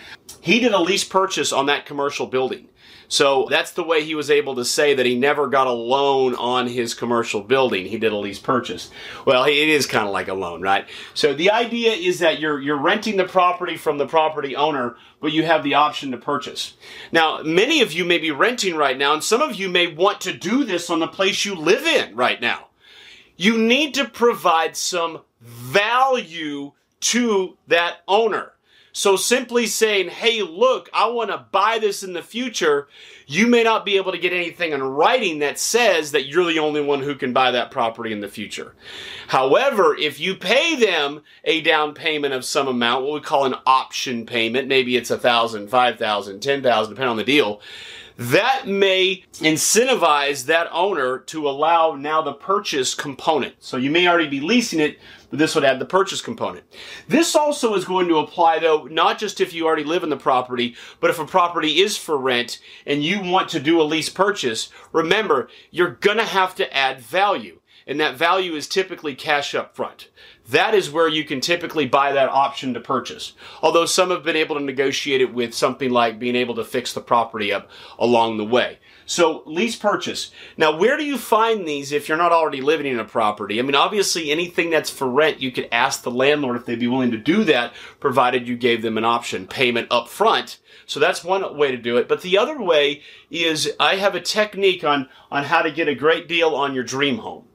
he 0.41 0.59
did 0.59 0.73
a 0.73 0.79
lease 0.79 1.05
purchase 1.05 1.53
on 1.53 1.67
that 1.67 1.85
commercial 1.85 2.27
building. 2.27 2.67
So 3.09 3.47
that's 3.49 3.71
the 3.71 3.83
way 3.83 4.03
he 4.03 4.15
was 4.15 4.29
able 4.29 4.55
to 4.55 4.65
say 4.65 4.93
that 4.93 5.05
he 5.05 5.17
never 5.17 5.47
got 5.47 5.67
a 5.67 5.71
loan 5.71 6.35
on 6.35 6.67
his 6.67 6.93
commercial 6.93 7.41
building. 7.41 7.85
He 7.85 7.97
did 7.97 8.11
a 8.11 8.17
lease 8.17 8.39
purchase. 8.39 8.91
Well, 9.25 9.45
it 9.45 9.53
is 9.53 9.85
kind 9.85 10.05
of 10.05 10.11
like 10.11 10.27
a 10.27 10.33
loan, 10.33 10.61
right? 10.61 10.87
So 11.13 11.33
the 11.33 11.51
idea 11.51 11.93
is 11.93 12.19
that 12.19 12.39
you're 12.39 12.59
you're 12.59 12.77
renting 12.77 13.17
the 13.17 13.25
property 13.25 13.77
from 13.77 13.97
the 13.97 14.07
property 14.07 14.55
owner, 14.55 14.97
but 15.21 15.31
you 15.31 15.43
have 15.43 15.63
the 15.63 15.75
option 15.75 16.11
to 16.11 16.17
purchase. 16.17 16.75
Now, 17.11 17.41
many 17.43 17.81
of 17.81 17.93
you 17.93 18.03
may 18.03 18.17
be 18.17 18.31
renting 18.31 18.75
right 18.75 18.97
now, 18.97 19.13
and 19.13 19.23
some 19.23 19.41
of 19.41 19.55
you 19.55 19.69
may 19.69 19.87
want 19.87 20.21
to 20.21 20.33
do 20.33 20.65
this 20.65 20.89
on 20.89 20.99
the 20.99 21.07
place 21.07 21.45
you 21.45 21.55
live 21.55 21.85
in 21.85 22.15
right 22.15 22.41
now. 22.41 22.67
You 23.37 23.57
need 23.57 23.93
to 23.93 24.05
provide 24.05 24.75
some 24.75 25.21
value 25.39 26.73
to 26.99 27.57
that 27.67 27.97
owner. 28.07 28.53
So 28.97 29.15
simply 29.15 29.67
saying, 29.67 30.09
hey, 30.09 30.41
look, 30.41 30.89
I 30.91 31.07
want 31.09 31.29
to 31.29 31.45
buy 31.51 31.77
this 31.77 32.01
in 32.01 32.13
the 32.13 32.23
future, 32.23 32.87
you 33.27 33.45
may 33.45 33.61
not 33.61 33.85
be 33.85 33.95
able 33.97 34.11
to 34.11 34.17
get 34.17 34.33
anything 34.33 34.71
in 34.71 34.81
writing 34.81 35.37
that 35.37 35.59
says 35.59 36.13
that 36.13 36.25
you're 36.25 36.51
the 36.51 36.57
only 36.57 36.81
one 36.81 37.03
who 37.03 37.13
can 37.13 37.31
buy 37.31 37.51
that 37.51 37.69
property 37.69 38.11
in 38.11 38.21
the 38.21 38.27
future. 38.27 38.73
However, 39.27 39.95
if 39.95 40.19
you 40.19 40.33
pay 40.33 40.77
them 40.77 41.21
a 41.43 41.61
down 41.61 41.93
payment 41.93 42.33
of 42.33 42.43
some 42.43 42.67
amount, 42.67 43.05
what 43.05 43.13
we 43.13 43.19
call 43.19 43.45
an 43.45 43.53
option 43.67 44.25
payment, 44.25 44.67
maybe 44.67 44.97
it's 44.97 45.11
a 45.11 45.19
thousand, 45.19 45.67
five 45.67 45.99
thousand, 45.99 46.39
ten 46.39 46.63
thousand, 46.63 46.95
depending 46.95 47.11
on 47.11 47.17
the 47.17 47.23
deal, 47.23 47.61
that 48.17 48.63
may 48.67 49.23
incentivize 49.33 50.47
that 50.47 50.67
owner 50.71 51.19
to 51.19 51.47
allow 51.47 51.93
now 51.93 52.23
the 52.23 52.33
purchase 52.33 52.95
component. 52.95 53.53
So 53.59 53.77
you 53.77 53.91
may 53.91 54.07
already 54.07 54.27
be 54.27 54.39
leasing 54.39 54.79
it, 54.79 54.97
but 55.29 55.39
this 55.39 55.55
would 55.55 55.63
add 55.63 55.79
the 55.79 55.85
purchase 55.85 56.21
component. 56.21 56.65
This 57.07 57.35
also 57.35 57.73
is 57.75 57.85
going 57.85 58.07
to 58.07 58.17
apply 58.17 58.59
though, 58.59 58.85
not 58.85 59.19
just 59.19 59.41
if 59.41 59.53
you 59.53 59.65
already 59.65 59.83
live 59.83 60.03
in 60.03 60.09
the 60.09 60.17
property, 60.17 60.75
but 60.99 61.09
if 61.09 61.19
a 61.19 61.25
property 61.25 61.81
is 61.81 61.97
for 61.97 62.17
rent 62.17 62.59
and 62.85 63.03
you 63.03 63.21
want 63.21 63.49
to 63.49 63.59
do 63.59 63.81
a 63.81 63.83
lease 63.83 64.09
purchase, 64.09 64.69
remember, 64.91 65.49
you're 65.71 65.91
gonna 65.91 66.25
have 66.25 66.55
to 66.55 66.75
add 66.75 66.99
value. 66.99 67.59
And 67.87 68.01
that 68.01 68.17
value 68.17 68.53
is 68.55 68.67
typically 68.67 69.15
cash 69.15 69.55
up 69.55 69.73
front. 69.73 70.09
That 70.49 70.73
is 70.73 70.91
where 70.91 71.07
you 71.07 71.23
can 71.23 71.39
typically 71.39 71.85
buy 71.85 72.11
that 72.11 72.27
option 72.27 72.73
to 72.73 72.81
purchase. 72.81 73.33
Although 73.61 73.85
some 73.85 74.09
have 74.09 74.23
been 74.23 74.35
able 74.35 74.57
to 74.57 74.63
negotiate 74.63 75.21
it 75.21 75.33
with 75.33 75.53
something 75.53 75.89
like 75.89 76.19
being 76.19 76.35
able 76.35 76.55
to 76.55 76.65
fix 76.65 76.91
the 76.91 76.99
property 76.99 77.51
up 77.51 77.69
along 77.97 78.37
the 78.37 78.45
way. 78.45 78.79
So 79.09 79.41
lease 79.45 79.77
purchase. 79.77 80.31
Now, 80.57 80.77
where 80.77 80.97
do 80.97 81.05
you 81.05 81.17
find 81.17 81.65
these 81.65 81.93
if 81.93 82.09
you're 82.09 82.17
not 82.17 82.33
already 82.33 82.59
living 82.59 82.85
in 82.85 82.99
a 82.99 83.05
property? 83.05 83.57
I 83.57 83.61
mean, 83.61 83.73
obviously 83.73 84.29
anything 84.29 84.69
that's 84.69 84.89
for 84.89 85.09
rent, 85.09 85.41
you 85.41 85.49
could 85.49 85.69
ask 85.71 86.03
the 86.03 86.11
landlord 86.11 86.57
if 86.57 86.65
they'd 86.65 86.77
be 86.77 86.87
willing 86.87 87.11
to 87.11 87.17
do 87.17 87.45
that, 87.45 87.73
provided 88.01 88.49
you 88.49 88.57
gave 88.57 88.81
them 88.81 88.97
an 88.97 89.05
option 89.05 89.47
payment 89.47 89.87
up 89.89 90.09
front. 90.09 90.59
So 90.85 90.99
that's 90.99 91.23
one 91.23 91.57
way 91.57 91.71
to 91.71 91.77
do 91.77 91.95
it. 91.95 92.09
But 92.09 92.21
the 92.21 92.37
other 92.37 92.61
way 92.61 93.01
is 93.31 93.71
I 93.79 93.95
have 93.95 94.13
a 94.13 94.19
technique 94.19 94.83
on, 94.83 95.07
on 95.31 95.45
how 95.45 95.61
to 95.61 95.71
get 95.71 95.87
a 95.87 95.95
great 95.95 96.27
deal 96.27 96.53
on 96.53 96.75
your 96.75 96.83
dream 96.83 97.19
home. 97.19 97.46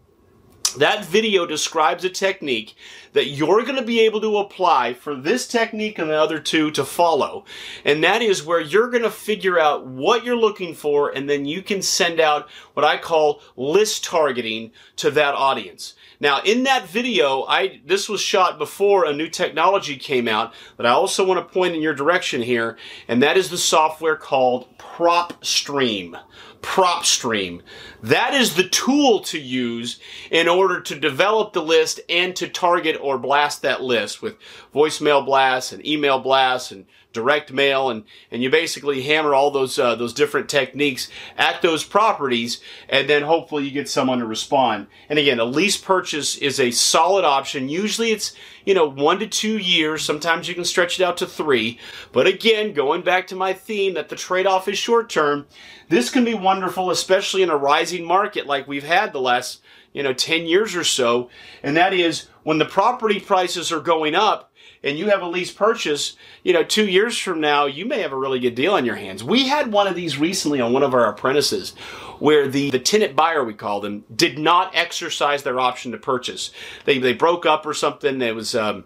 That 0.75 1.05
video 1.05 1.47
describes 1.47 2.05
a 2.05 2.11
technique 2.11 2.77
that 3.13 3.27
you're 3.27 3.63
going 3.63 3.77
to 3.77 3.83
be 3.83 4.01
able 4.01 4.21
to 4.23 4.39
apply 4.39 4.95
for 4.95 5.15
this 5.15 5.47
technique 5.47 5.99
and 5.99 6.09
the 6.09 6.19
other 6.19 6.39
two 6.39 6.71
to 6.71 6.85
follow. 6.85 7.45
And 7.85 8.03
that 8.05 8.23
is 8.23 8.45
where 8.45 8.61
you're 8.61 8.91
going 8.91 9.03
to 9.03 9.11
figure 9.11 9.59
out 9.59 9.87
what 9.87 10.25
you're 10.25 10.37
looking 10.37 10.75
for 10.75 11.11
and 11.11 11.29
then 11.29 11.45
you 11.45 11.63
can 11.63 11.83
send 11.83 12.21
out 12.21 12.49
what 12.75 12.85
I 12.85 12.97
call 12.97 13.43
list 13.57 14.05
targeting 14.05 14.73
to 14.97 15.11
that 15.11 15.35
audience. 15.35 15.95
Now, 16.21 16.41
in 16.43 16.63
that 16.63 16.87
video, 16.87 17.43
I 17.47 17.81
this 17.85 18.09
was 18.09 18.21
shot 18.21 18.57
before 18.57 19.05
a 19.05 19.13
new 19.13 19.29
technology 19.29 19.97
came 19.97 20.29
out 20.29 20.55
that 20.77 20.87
I 20.87 20.91
also 20.91 21.27
want 21.27 21.41
to 21.41 21.53
point 21.53 21.75
in 21.75 21.83
your 21.83 21.97
direction 21.97 22.41
here, 22.43 22.79
and 23.09 23.21
that 23.25 23.37
is 23.37 23.51
the 23.51 23.59
software 23.59 24.15
called 24.15 24.79
PropStream. 24.79 26.17
PropStream. 26.63 27.61
That 28.03 28.35
is 28.35 28.55
the 28.55 28.69
tool 28.69 29.21
to 29.21 29.39
use 29.39 29.99
in 30.31 30.49
order 30.49 30.81
to 30.81 30.99
develop 30.99 31.53
the 31.53 31.63
list 31.63 32.01
and 32.09 32.35
to 32.37 32.49
target 32.49 32.97
or 33.01 33.19
blast 33.19 33.63
that 33.63 33.83
list 33.83 34.23
with 34.23 34.37
voicemail 34.75 35.25
blasts 35.25 35.73
and 35.73 35.85
email 35.87 36.19
blasts 36.19 36.73
and 36.73 36.87
direct 37.13 37.53
mail, 37.53 37.91
and, 37.91 38.05
and 38.31 38.43
you 38.43 38.51
basically 38.51 39.03
hammer 39.03 39.35
all 39.35 39.51
those 39.51 39.79
uh, 39.79 39.95
those 39.95 40.13
different 40.13 40.49
techniques 40.49 41.09
at 41.37 41.63
those 41.63 41.85
properties, 41.85 42.61
and 42.89 43.09
then 43.09 43.23
hopefully 43.23 43.65
you 43.65 43.71
get 43.71 43.89
someone 43.89 44.19
to 44.19 44.27
respond. 44.27 44.87
And 45.09 45.19
again, 45.19 45.41
a 45.41 45.45
lease 45.45 45.77
purchase 45.77 46.37
is 46.37 46.59
a 46.59 46.71
solid 46.71 47.25
option. 47.25 47.69
Usually 47.69 48.11
it's 48.11 48.35
you 48.65 48.75
know 48.75 48.89
one 48.89 49.19
to 49.19 49.27
two 49.27 49.59
years. 49.59 50.05
Sometimes 50.05 50.49
you 50.49 50.55
can 50.55 50.65
stretch 50.65 51.01
it 51.01 51.05
out 51.05 51.17
to 51.19 51.27
three. 51.27 51.79
But 52.13 52.27
again, 52.27 52.73
going 52.73 53.03
back 53.03 53.27
to 53.29 53.37
my 53.37 53.53
theme 53.53 53.95
that 53.95 54.09
the 54.09 54.17
trade 54.17 54.47
off 54.47 54.69
is 54.69 54.79
short 54.79 55.11
term, 55.11 55.47
this 55.89 56.11
can 56.11 56.25
be 56.25 56.35
wonderful, 56.35 56.91
especially 56.91 57.43
in 57.43 57.51
a 57.51 57.57
rising 57.57 58.05
market 58.05 58.47
like 58.47 58.67
we've 58.67 58.85
had 58.85 59.13
the 59.13 59.21
last 59.21 59.61
you 59.93 60.03
know 60.03 60.13
10 60.13 60.47
years 60.47 60.75
or 60.75 60.85
so 60.85 61.29
and 61.63 61.77
that 61.77 61.93
is 61.93 62.29
when 62.43 62.59
the 62.59 62.65
property 62.65 63.21
prices 63.21 63.71
are 63.71 63.81
going 63.81 64.15
up 64.15 64.52
and 64.83 64.99
you 64.99 65.11
have 65.11 65.23
a 65.23 65.27
lease 65.27 65.53
purchase, 65.53 66.17
you 66.43 66.53
know, 66.53 66.65
two 66.65 66.87
years 66.87 67.17
from 67.17 67.41
now, 67.41 67.67
you 67.67 67.87
may 67.87 68.01
have 68.01 68.13
a 68.13 68.17
really 68.17 68.41
good 68.41 68.55
deal 68.55 68.75
on 68.75 68.85
your 68.85 68.97
hands. 68.97 69.23
We 69.23 69.49
had 69.49 69.73
one 69.73 69.87
of 69.87 69.95
these 69.95 70.19
recently 70.19 70.61
on 70.61 70.73
one 70.73 70.83
of 70.83 70.95
our 70.95 71.07
apprentices 71.07 71.71
where 72.19 72.49
the, 72.49 72.71
the 72.71 72.79
tenant 72.79 73.17
buyer, 73.17 73.45
we 73.45 73.55
call 73.55 73.81
them, 73.81 74.05
did 74.15 74.39
not 74.39 74.75
exercise 74.75 75.43
their 75.43 75.61
option 75.61 75.93
to 75.93 75.99
purchase. 75.99 76.51
They, 76.85 76.99
they 76.99 77.13
broke 77.13 77.47
up 77.47 77.65
or 77.67 77.75
something. 77.75 78.21
It 78.21 78.35
was, 78.35 78.55
um, 78.55 78.85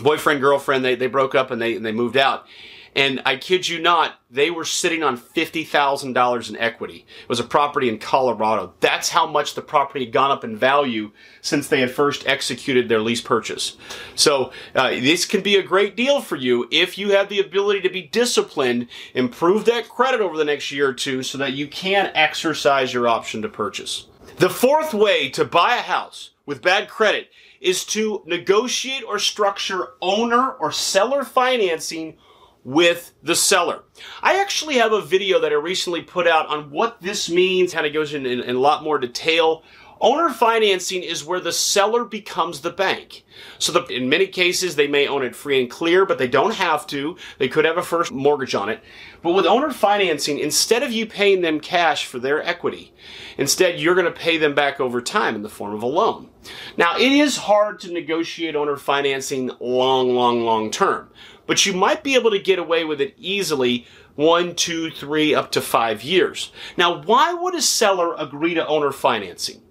boyfriend, 0.00 0.40
girlfriend, 0.40 0.84
they, 0.84 0.94
they 0.94 1.06
broke 1.06 1.34
up 1.34 1.50
and 1.50 1.60
they, 1.60 1.76
and 1.76 1.84
they 1.84 1.92
moved 1.92 2.16
out. 2.16 2.46
And 2.94 3.22
I 3.24 3.36
kid 3.36 3.68
you 3.68 3.80
not, 3.80 4.20
they 4.30 4.50
were 4.50 4.64
sitting 4.64 5.02
on 5.02 5.18
$50,000 5.18 6.48
in 6.48 6.56
equity. 6.56 7.06
It 7.22 7.28
was 7.28 7.40
a 7.40 7.44
property 7.44 7.88
in 7.88 7.98
Colorado. 7.98 8.74
That's 8.80 9.10
how 9.10 9.26
much 9.26 9.54
the 9.54 9.62
property 9.62 10.04
had 10.04 10.12
gone 10.12 10.30
up 10.30 10.44
in 10.44 10.56
value 10.56 11.12
since 11.40 11.68
they 11.68 11.80
had 11.80 11.90
first 11.90 12.26
executed 12.26 12.88
their 12.88 13.00
lease 13.00 13.20
purchase. 13.20 13.76
So 14.14 14.52
uh, 14.74 14.90
this 14.90 15.24
can 15.24 15.42
be 15.42 15.56
a 15.56 15.62
great 15.62 15.96
deal 15.96 16.20
for 16.20 16.36
you 16.36 16.68
if 16.70 16.98
you 16.98 17.12
have 17.12 17.28
the 17.28 17.40
ability 17.40 17.80
to 17.82 17.90
be 17.90 18.02
disciplined, 18.02 18.88
improve 19.14 19.64
that 19.66 19.88
credit 19.88 20.20
over 20.20 20.36
the 20.36 20.44
next 20.44 20.70
year 20.70 20.88
or 20.88 20.94
two 20.94 21.22
so 21.22 21.38
that 21.38 21.52
you 21.52 21.68
can 21.68 22.10
exercise 22.14 22.92
your 22.92 23.08
option 23.08 23.42
to 23.42 23.48
purchase. 23.48 24.06
The 24.36 24.50
fourth 24.50 24.94
way 24.94 25.30
to 25.30 25.44
buy 25.44 25.76
a 25.76 25.82
house 25.82 26.30
with 26.46 26.62
bad 26.62 26.88
credit 26.88 27.30
is 27.60 27.84
to 27.84 28.22
negotiate 28.26 29.04
or 29.04 29.18
structure 29.18 29.94
owner 30.00 30.50
or 30.50 30.70
seller 30.70 31.24
financing 31.24 32.16
with 32.64 33.14
the 33.22 33.36
seller. 33.36 33.82
I 34.22 34.40
actually 34.40 34.74
have 34.74 34.92
a 34.92 35.00
video 35.00 35.40
that 35.40 35.52
I 35.52 35.56
recently 35.56 36.02
put 36.02 36.26
out 36.26 36.46
on 36.48 36.70
what 36.70 37.00
this 37.00 37.30
means, 37.30 37.72
kind 37.72 37.86
of 37.86 37.92
goes 37.92 38.14
in, 38.14 38.26
in, 38.26 38.40
in, 38.40 38.56
a 38.56 38.60
lot 38.60 38.82
more 38.82 38.98
detail. 38.98 39.62
Owner 40.00 40.30
financing 40.30 41.02
is 41.02 41.24
where 41.24 41.40
the 41.40 41.52
seller 41.52 42.04
becomes 42.04 42.60
the 42.60 42.70
bank. 42.70 43.24
So 43.58 43.72
the, 43.72 43.84
in 43.86 44.08
many 44.08 44.28
cases, 44.28 44.76
they 44.76 44.86
may 44.86 45.08
own 45.08 45.24
it 45.24 45.34
free 45.34 45.60
and 45.60 45.68
clear, 45.68 46.06
but 46.06 46.18
they 46.18 46.28
don't 46.28 46.54
have 46.54 46.86
to. 46.88 47.16
They 47.38 47.48
could 47.48 47.64
have 47.64 47.78
a 47.78 47.82
first 47.82 48.12
mortgage 48.12 48.54
on 48.54 48.68
it. 48.68 48.80
But 49.22 49.32
with 49.32 49.46
owner 49.46 49.72
financing, 49.72 50.38
instead 50.38 50.84
of 50.84 50.92
you 50.92 51.06
paying 51.06 51.40
them 51.40 51.58
cash 51.58 52.06
for 52.06 52.20
their 52.20 52.42
equity, 52.44 52.92
instead 53.38 53.80
you're 53.80 53.96
going 53.96 54.04
to 54.04 54.12
pay 54.12 54.38
them 54.38 54.54
back 54.54 54.78
over 54.78 55.00
time 55.00 55.34
in 55.34 55.42
the 55.42 55.48
form 55.48 55.74
of 55.74 55.82
a 55.82 55.86
loan. 55.86 56.28
Now, 56.76 56.96
it 56.96 57.10
is 57.10 57.36
hard 57.36 57.80
to 57.80 57.92
negotiate 57.92 58.54
owner 58.54 58.76
financing 58.76 59.50
long, 59.58 60.14
long, 60.14 60.44
long 60.44 60.70
term 60.70 61.10
but 61.48 61.66
you 61.66 61.72
might 61.72 62.04
be 62.04 62.14
able 62.14 62.30
to 62.30 62.38
get 62.38 62.60
away 62.60 62.84
with 62.84 63.00
it 63.00 63.14
easily 63.18 63.86
one, 64.14 64.54
two, 64.54 64.90
three, 64.90 65.34
up 65.34 65.50
to 65.52 65.60
five 65.60 66.04
years. 66.04 66.52
Now, 66.76 67.02
why 67.02 67.32
would 67.34 67.56
a 67.56 67.62
seller 67.62 68.14
agree 68.16 68.54
to 68.54 68.66
owner 68.66 68.92
financing? 68.92 69.62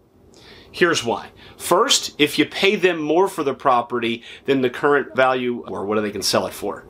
Here's 0.72 1.04
why. 1.04 1.32
First, 1.56 2.20
if 2.20 2.38
you 2.38 2.46
pay 2.46 2.76
them 2.76 3.00
more 3.00 3.28
for 3.28 3.44
the 3.44 3.54
property 3.54 4.24
than 4.46 4.62
the 4.62 4.70
current 4.70 5.16
value 5.16 5.64
or 5.68 5.86
what 5.86 6.02
they 6.02 6.12
can 6.12 6.22
sell 6.22 6.48
it 6.48 6.54
for. 6.54 6.86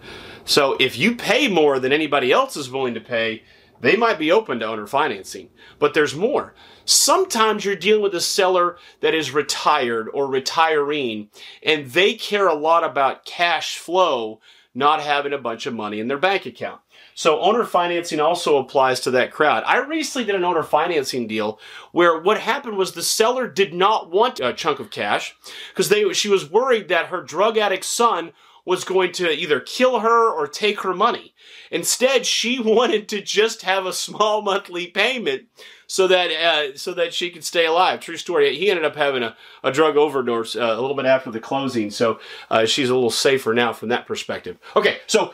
So 0.45 0.77
if 0.79 0.97
you 0.97 1.15
pay 1.15 1.47
more 1.47 1.79
than 1.79 1.91
anybody 1.91 2.31
else 2.31 2.55
is 2.55 2.71
willing 2.71 2.93
to 2.93 3.01
pay, 3.01 3.43
they 3.81 3.95
might 3.95 4.17
be 4.17 4.31
open 4.31 4.59
to 4.59 4.65
owner 4.65 4.87
financing. 4.87 5.49
But 5.79 5.93
there's 5.93 6.15
more. 6.15 6.53
Sometimes 6.85 7.65
you're 7.65 7.75
dealing 7.75 8.01
with 8.01 8.15
a 8.15 8.21
seller 8.21 8.77
that 9.01 9.13
is 9.13 9.31
retired 9.31 10.09
or 10.13 10.27
retiring 10.27 11.29
and 11.61 11.87
they 11.87 12.13
care 12.13 12.47
a 12.47 12.55
lot 12.55 12.83
about 12.83 13.25
cash 13.25 13.77
flow 13.77 14.39
not 14.77 15.01
having 15.01 15.33
a 15.33 15.39
bunch 15.39 15.65
of 15.65 15.73
money 15.73 15.99
in 15.99 16.07
their 16.07 16.19
bank 16.19 16.45
account. 16.45 16.79
So 17.15 17.41
owner 17.41 17.63
financing 17.63 18.19
also 18.19 18.59
applies 18.59 18.99
to 19.01 19.11
that 19.11 19.31
crowd. 19.31 19.63
I 19.65 19.79
recently 19.79 20.23
did 20.23 20.35
an 20.35 20.43
owner 20.43 20.61
financing 20.61 21.27
deal 21.27 21.59
where 21.91 22.21
what 22.21 22.39
happened 22.39 22.77
was 22.77 22.91
the 22.91 23.01
seller 23.01 23.47
did 23.47 23.73
not 23.73 24.11
want 24.11 24.39
a 24.39 24.53
chunk 24.53 24.79
of 24.79 24.91
cash 24.91 25.35
because 25.69 25.89
they 25.89 26.13
she 26.13 26.29
was 26.29 26.51
worried 26.51 26.89
that 26.89 27.07
her 27.07 27.23
drug 27.23 27.57
addict 27.57 27.85
son 27.85 28.33
was 28.67 28.83
going 28.83 29.13
to 29.13 29.31
either 29.31 29.61
kill 29.61 29.99
her 29.99 30.29
or 30.29 30.45
take 30.45 30.81
her 30.81 30.93
money. 30.93 31.33
Instead, 31.71 32.25
she 32.25 32.59
wanted 32.63 33.07
to 33.07 33.21
just 33.21 33.61
have 33.61 33.85
a 33.85 33.93
small 33.93 34.41
monthly 34.41 34.87
payment 34.87 35.45
so 35.87 36.05
that 36.05 36.29
uh, 36.31 36.77
so 36.77 36.93
that 36.93 37.13
she 37.13 37.29
could 37.31 37.45
stay 37.45 37.65
alive. 37.65 38.01
True 38.01 38.17
story. 38.17 38.57
He 38.57 38.69
ended 38.69 38.83
up 38.83 38.97
having 38.97 39.23
a, 39.23 39.37
a 39.63 39.71
drug 39.71 39.95
overdose 39.95 40.57
uh, 40.57 40.59
a 40.59 40.81
little 40.81 40.97
bit 40.97 41.05
after 41.05 41.31
the 41.31 41.39
closing, 41.39 41.89
so 41.89 42.19
uh, 42.49 42.65
she's 42.65 42.89
a 42.89 42.93
little 42.93 43.09
safer 43.09 43.53
now 43.53 43.71
from 43.71 43.87
that 43.87 44.05
perspective. 44.05 44.57
Okay, 44.75 44.97
so 45.07 45.33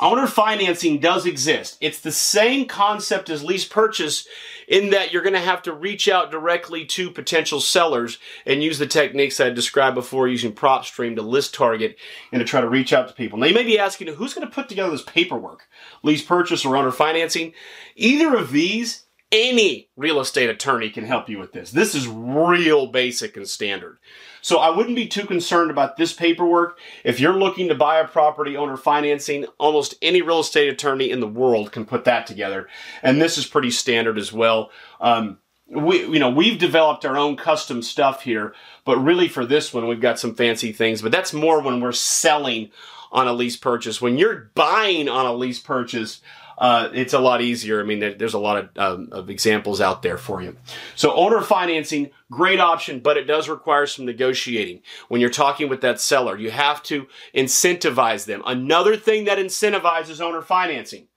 owner 0.00 0.28
financing 0.28 1.00
does 1.00 1.26
exist. 1.26 1.76
It's 1.80 2.00
the 2.00 2.12
same 2.12 2.66
concept 2.68 3.28
as 3.28 3.42
lease 3.42 3.64
purchase 3.64 4.28
in 4.68 4.90
that 4.90 5.12
you're 5.12 5.22
going 5.22 5.32
to 5.32 5.40
have 5.40 5.62
to 5.62 5.72
reach 5.72 6.08
out 6.08 6.30
directly 6.30 6.84
to 6.84 7.10
potential 7.10 7.60
sellers 7.60 8.18
and 8.44 8.62
use 8.62 8.78
the 8.78 8.86
techniques 8.86 9.40
I 9.40 9.50
described 9.50 9.94
before 9.94 10.28
using 10.28 10.52
PropStream 10.52 11.16
to 11.16 11.22
list 11.22 11.54
target 11.54 11.96
and 12.32 12.40
to 12.40 12.44
try 12.44 12.60
to 12.60 12.68
reach 12.68 12.92
out 12.92 13.08
to 13.08 13.14
people. 13.14 13.38
Now 13.38 13.46
you 13.46 13.54
may 13.54 13.64
be 13.64 13.78
asking, 13.78 14.08
who's 14.08 14.34
going 14.34 14.46
to 14.46 14.54
put 14.54 14.68
together 14.68 14.90
this 14.90 15.02
paperwork? 15.02 15.68
Lease 16.02 16.22
purchase 16.22 16.64
or 16.64 16.76
owner 16.76 16.92
financing? 16.92 17.54
Either 17.94 18.36
of 18.36 18.52
these 18.52 19.05
any 19.32 19.88
real 19.96 20.20
estate 20.20 20.50
attorney 20.50 20.90
can 20.90 21.04
help 21.04 21.28
you 21.28 21.38
with 21.38 21.52
this. 21.52 21.70
This 21.70 21.94
is 21.94 22.06
real 22.06 22.86
basic 22.86 23.36
and 23.36 23.46
standard. 23.46 23.98
So 24.40 24.58
I 24.58 24.70
wouldn't 24.70 24.94
be 24.94 25.08
too 25.08 25.26
concerned 25.26 25.72
about 25.72 25.96
this 25.96 26.12
paperwork. 26.12 26.78
If 27.02 27.18
you're 27.18 27.38
looking 27.38 27.68
to 27.68 27.74
buy 27.74 27.98
a 27.98 28.06
property 28.06 28.56
owner 28.56 28.76
financing, 28.76 29.46
almost 29.58 29.96
any 30.00 30.22
real 30.22 30.40
estate 30.40 30.68
attorney 30.68 31.10
in 31.10 31.18
the 31.18 31.26
world 31.26 31.72
can 31.72 31.84
put 31.84 32.04
that 32.04 32.26
together. 32.26 32.68
And 33.02 33.20
this 33.20 33.36
is 33.36 33.46
pretty 33.46 33.72
standard 33.72 34.18
as 34.18 34.32
well. 34.32 34.70
Um, 35.00 35.38
we, 35.68 36.02
you 36.02 36.20
know, 36.20 36.30
we've 36.30 36.60
developed 36.60 37.04
our 37.04 37.16
own 37.16 37.36
custom 37.36 37.82
stuff 37.82 38.22
here, 38.22 38.54
but 38.84 38.98
really 38.98 39.26
for 39.26 39.44
this 39.44 39.74
one, 39.74 39.88
we've 39.88 40.00
got 40.00 40.20
some 40.20 40.36
fancy 40.36 40.70
things, 40.70 41.02
but 41.02 41.10
that's 41.10 41.32
more 41.32 41.60
when 41.60 41.80
we're 41.80 41.90
selling 41.90 42.70
on 43.10 43.26
a 43.26 43.32
lease 43.32 43.56
purchase. 43.56 44.00
When 44.00 44.16
you're 44.16 44.52
buying 44.54 45.08
on 45.08 45.26
a 45.26 45.32
lease 45.32 45.58
purchase, 45.58 46.20
uh, 46.58 46.90
it's 46.92 47.12
a 47.12 47.18
lot 47.18 47.42
easier. 47.42 47.80
I 47.80 47.84
mean, 47.84 48.00
there, 48.00 48.14
there's 48.14 48.34
a 48.34 48.38
lot 48.38 48.56
of, 48.56 48.68
um, 48.76 49.08
of 49.12 49.28
examples 49.30 49.80
out 49.80 50.02
there 50.02 50.16
for 50.16 50.42
you. 50.42 50.56
So 50.94 51.14
owner 51.14 51.42
financing, 51.42 52.10
great 52.30 52.60
option, 52.60 53.00
but 53.00 53.16
it 53.16 53.24
does 53.24 53.48
require 53.48 53.86
some 53.86 54.06
negotiating. 54.06 54.80
When 55.08 55.20
you're 55.20 55.30
talking 55.30 55.68
with 55.68 55.82
that 55.82 56.00
seller, 56.00 56.36
you 56.36 56.50
have 56.50 56.82
to 56.84 57.06
incentivize 57.34 58.26
them. 58.26 58.42
Another 58.46 58.96
thing 58.96 59.24
that 59.24 59.38
incentivizes 59.38 60.20
owner 60.20 60.42
financing, 60.42 61.08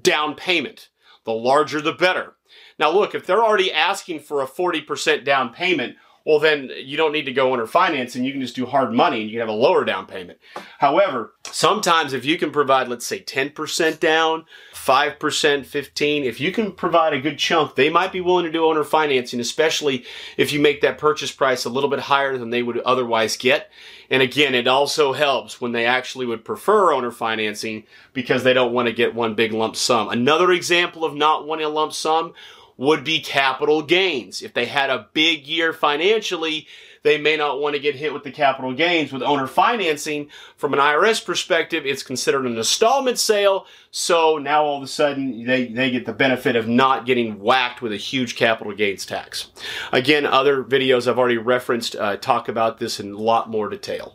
down 0.00 0.34
payment. 0.34 0.88
The 1.24 1.32
larger, 1.32 1.80
the 1.82 1.92
better. 1.92 2.36
Now 2.78 2.90
look, 2.90 3.14
if 3.14 3.26
they're 3.26 3.44
already 3.44 3.72
asking 3.72 4.20
for 4.20 4.40
a 4.40 4.46
40% 4.46 5.24
down 5.24 5.52
payment, 5.52 5.96
well 6.28 6.38
then 6.38 6.70
you 6.84 6.98
don't 6.98 7.12
need 7.12 7.24
to 7.24 7.32
go 7.32 7.54
owner 7.54 7.66
financing. 7.66 8.22
You 8.22 8.32
can 8.32 8.42
just 8.42 8.54
do 8.54 8.66
hard 8.66 8.92
money 8.92 9.22
and 9.22 9.30
you 9.30 9.38
can 9.38 9.48
have 9.48 9.48
a 9.48 9.58
lower 9.58 9.82
down 9.82 10.04
payment. 10.04 10.38
However, 10.76 11.32
sometimes 11.50 12.12
if 12.12 12.26
you 12.26 12.36
can 12.36 12.50
provide, 12.50 12.86
let's 12.86 13.06
say 13.06 13.20
10% 13.20 13.98
down, 13.98 14.44
5%, 14.74 15.64
15, 15.64 16.24
if 16.24 16.38
you 16.38 16.52
can 16.52 16.72
provide 16.72 17.14
a 17.14 17.20
good 17.22 17.38
chunk, 17.38 17.76
they 17.76 17.88
might 17.88 18.12
be 18.12 18.20
willing 18.20 18.44
to 18.44 18.52
do 18.52 18.66
owner 18.66 18.84
financing, 18.84 19.40
especially 19.40 20.04
if 20.36 20.52
you 20.52 20.60
make 20.60 20.82
that 20.82 20.98
purchase 20.98 21.32
price 21.32 21.64
a 21.64 21.70
little 21.70 21.88
bit 21.88 22.00
higher 22.00 22.36
than 22.36 22.50
they 22.50 22.62
would 22.62 22.76
otherwise 22.80 23.38
get. 23.38 23.70
And 24.10 24.22
again, 24.22 24.54
it 24.54 24.66
also 24.66 25.14
helps 25.14 25.62
when 25.62 25.72
they 25.72 25.86
actually 25.86 26.26
would 26.26 26.44
prefer 26.44 26.92
owner 26.92 27.10
financing 27.10 27.84
because 28.12 28.44
they 28.44 28.52
don't 28.52 28.74
want 28.74 28.86
to 28.88 28.94
get 28.94 29.14
one 29.14 29.34
big 29.34 29.54
lump 29.54 29.76
sum. 29.76 30.10
Another 30.10 30.52
example 30.52 31.06
of 31.06 31.14
not 31.14 31.46
wanting 31.46 31.64
a 31.64 31.70
lump 31.70 31.94
sum 31.94 32.34
would 32.78 33.04
be 33.04 33.20
capital 33.20 33.82
gains. 33.82 34.40
If 34.40 34.54
they 34.54 34.64
had 34.64 34.88
a 34.88 35.08
big 35.12 35.46
year 35.46 35.74
financially, 35.74 36.66
they 37.02 37.18
may 37.18 37.36
not 37.36 37.60
want 37.60 37.74
to 37.74 37.80
get 37.80 37.96
hit 37.96 38.14
with 38.14 38.22
the 38.22 38.30
capital 38.30 38.72
gains. 38.72 39.12
With 39.12 39.22
owner 39.22 39.48
financing, 39.48 40.28
from 40.56 40.72
an 40.72 40.78
IRS 40.78 41.24
perspective, 41.24 41.84
it's 41.84 42.02
considered 42.02 42.46
an 42.46 42.56
installment 42.56 43.18
sale. 43.18 43.66
So 43.90 44.38
now 44.38 44.64
all 44.64 44.78
of 44.78 44.82
a 44.84 44.86
sudden 44.86 45.44
they, 45.44 45.66
they 45.66 45.90
get 45.90 46.06
the 46.06 46.12
benefit 46.12 46.54
of 46.54 46.68
not 46.68 47.04
getting 47.04 47.40
whacked 47.40 47.82
with 47.82 47.92
a 47.92 47.96
huge 47.96 48.36
capital 48.36 48.72
gains 48.72 49.04
tax. 49.04 49.50
Again, 49.92 50.24
other 50.24 50.62
videos 50.62 51.08
I've 51.08 51.18
already 51.18 51.38
referenced 51.38 51.96
uh, 51.96 52.16
talk 52.16 52.48
about 52.48 52.78
this 52.78 53.00
in 53.00 53.12
a 53.12 53.18
lot 53.18 53.50
more 53.50 53.68
detail. 53.68 54.14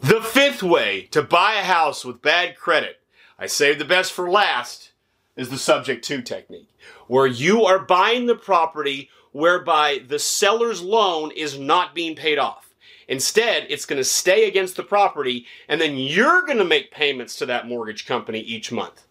The 0.00 0.20
fifth 0.20 0.62
way 0.62 1.08
to 1.12 1.22
buy 1.22 1.54
a 1.54 1.64
house 1.64 2.04
with 2.04 2.20
bad 2.20 2.58
credit, 2.58 3.00
I 3.38 3.46
saved 3.46 3.80
the 3.80 3.86
best 3.86 4.12
for 4.12 4.30
last, 4.30 4.92
is 5.36 5.48
the 5.48 5.58
subject 5.58 6.04
to 6.04 6.22
technique, 6.22 6.68
where 7.06 7.26
you 7.26 7.64
are 7.64 7.78
buying 7.78 8.26
the 8.26 8.34
property 8.34 9.10
whereby 9.32 10.00
the 10.06 10.18
seller's 10.18 10.80
loan 10.80 11.30
is 11.32 11.58
not 11.58 11.94
being 11.94 12.14
paid 12.14 12.38
off. 12.38 12.74
Instead, 13.08 13.66
it's 13.68 13.84
going 13.84 13.98
to 13.98 14.04
stay 14.04 14.48
against 14.48 14.76
the 14.76 14.82
property 14.82 15.46
and 15.68 15.80
then 15.80 15.96
you're 15.96 16.42
going 16.42 16.58
to 16.58 16.64
make 16.64 16.90
payments 16.90 17.36
to 17.36 17.46
that 17.46 17.66
mortgage 17.66 18.06
company 18.06 18.40
each 18.40 18.72
month. 18.72 19.04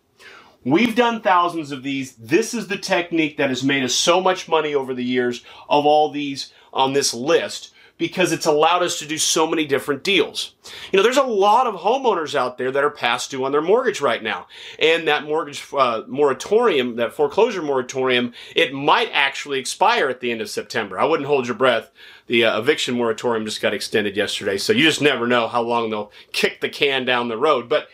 We've 0.66 0.96
done 0.96 1.22
thousands 1.22 1.72
of 1.72 1.84
these. 1.84 2.16
This 2.16 2.54
is 2.54 2.68
the 2.68 2.78
technique 2.78 3.36
that 3.38 3.50
has 3.50 3.64
made 3.64 3.84
us 3.84 3.94
so 3.94 4.22
much 4.22 4.48
money 4.48 4.74
over 4.74 4.94
the 4.94 5.04
years 5.04 5.44
of 5.70 5.86
all 5.86 6.10
these 6.10 6.54
on 6.72 6.94
this 6.94 7.14
list 7.14 7.73
because 7.98 8.32
it's 8.32 8.46
allowed 8.46 8.82
us 8.82 9.00
to 9.00 9.06
do 9.06 9.18
so 9.18 9.46
many 9.46 9.66
different 9.66 10.04
deals. 10.04 10.56
You 10.92 10.98
know, 10.98 11.04
there's 11.04 11.18
a 11.18 11.24
lot 11.24 11.68
of 11.68 11.76
homeowners 11.76 12.34
out 12.36 12.58
there 12.58 12.72
that 12.72 12.84
are 12.84 12.90
past 12.90 13.32
due 13.32 13.46
on 13.46 13.52
their 13.52 13.62
mortgage 13.62 14.02
right 14.02 14.22
now. 14.22 14.48
And 14.80 15.08
that 15.08 15.26
mortgage 15.26 15.66
uh, 15.72 16.04
moratorium, 16.08 16.96
that 16.96 17.14
foreclosure 17.14 17.62
moratorium, 17.62 18.34
it 18.56 18.74
might 18.74 19.10
actually 19.14 19.60
expire 19.60 20.10
at 20.10 20.22
the 20.22 20.32
end 20.32 20.42
of 20.42 20.50
September. 20.50 21.00
I 21.00 21.06
wouldn't 21.06 21.28
hold 21.28 21.48
your 21.48 21.56
breath. 21.56 21.92
The 22.28 22.46
uh, 22.46 22.60
eviction 22.60 22.96
moratorium 22.96 23.46
just 23.46 23.62
got 23.62 23.74
extended 23.74 24.18
yesterday, 24.18 24.58
so 24.58 24.74
you 24.74 24.84
just 24.84 25.02
never 25.02 25.28
know 25.28 25.48
how 25.48 25.62
long 25.62 25.90
they'll 25.90 26.12
kick 26.32 26.62
the 26.62 26.70
can 26.70 27.06
down 27.06 27.28
the 27.28 27.38
road. 27.38 27.70
But 27.70 27.88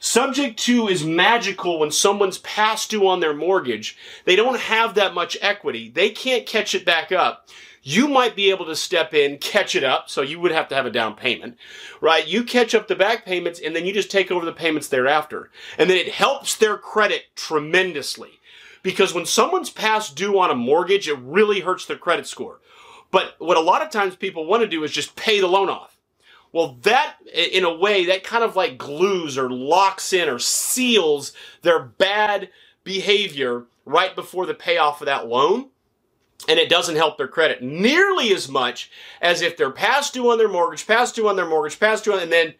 Subject 0.00 0.58
to 0.64 0.86
is 0.86 1.02
magical 1.02 1.78
when 1.78 1.90
someone's 1.90 2.36
past 2.36 2.90
due 2.90 3.08
on 3.08 3.20
their 3.20 3.32
mortgage. 3.32 3.96
They 4.26 4.36
don't 4.36 4.60
have 4.60 4.96
that 4.96 5.14
much 5.14 5.38
equity. 5.40 5.88
They 5.88 6.10
can't 6.10 6.44
catch 6.44 6.74
it 6.74 6.84
back 6.84 7.10
up 7.10 7.48
you 7.86 8.08
might 8.08 8.34
be 8.34 8.50
able 8.50 8.64
to 8.64 8.74
step 8.74 9.12
in, 9.12 9.36
catch 9.38 9.76
it 9.76 9.84
up. 9.84 10.08
So 10.08 10.22
you 10.22 10.40
would 10.40 10.50
have 10.52 10.68
to 10.68 10.74
have 10.74 10.86
a 10.86 10.90
down 10.90 11.14
payment, 11.14 11.58
right? 12.00 12.26
You 12.26 12.42
catch 12.42 12.74
up 12.74 12.88
the 12.88 12.96
back 12.96 13.26
payments 13.26 13.60
and 13.60 13.76
then 13.76 13.84
you 13.84 13.92
just 13.92 14.10
take 14.10 14.30
over 14.30 14.44
the 14.44 14.52
payments 14.52 14.88
thereafter. 14.88 15.50
And 15.78 15.88
then 15.88 15.98
it 15.98 16.08
helps 16.12 16.56
their 16.56 16.78
credit 16.78 17.24
tremendously 17.36 18.40
because 18.82 19.14
when 19.14 19.26
someone's 19.26 19.70
past 19.70 20.16
due 20.16 20.38
on 20.38 20.50
a 20.50 20.54
mortgage, 20.54 21.08
it 21.08 21.18
really 21.18 21.60
hurts 21.60 21.84
their 21.84 21.98
credit 21.98 22.26
score. 22.26 22.60
But 23.10 23.34
what 23.38 23.58
a 23.58 23.60
lot 23.60 23.82
of 23.82 23.90
times 23.90 24.16
people 24.16 24.46
want 24.46 24.62
to 24.62 24.68
do 24.68 24.82
is 24.82 24.90
just 24.90 25.14
pay 25.14 25.38
the 25.38 25.46
loan 25.46 25.68
off. 25.68 26.00
Well, 26.52 26.78
that, 26.82 27.16
in 27.34 27.64
a 27.64 27.74
way, 27.74 28.06
that 28.06 28.24
kind 28.24 28.44
of 28.44 28.56
like 28.56 28.78
glues 28.78 29.36
or 29.36 29.50
locks 29.50 30.12
in 30.12 30.28
or 30.28 30.38
seals 30.38 31.32
their 31.62 31.80
bad 31.80 32.48
behavior 32.82 33.64
right 33.84 34.14
before 34.14 34.46
the 34.46 34.54
payoff 34.54 35.00
of 35.00 35.06
that 35.06 35.26
loan 35.26 35.70
and 36.48 36.58
it 36.58 36.68
doesn't 36.68 36.96
help 36.96 37.18
their 37.18 37.28
credit 37.28 37.62
nearly 37.62 38.32
as 38.32 38.48
much 38.48 38.90
as 39.20 39.42
if 39.42 39.56
they're 39.56 39.70
past 39.70 40.14
due 40.14 40.30
on 40.30 40.38
their 40.38 40.48
mortgage, 40.48 40.86
past 40.86 41.14
due 41.14 41.28
on 41.28 41.36
their 41.36 41.48
mortgage, 41.48 41.78
past 41.78 42.04
due 42.04 42.12
on, 42.12 42.20
and 42.20 42.32
then 42.32 42.54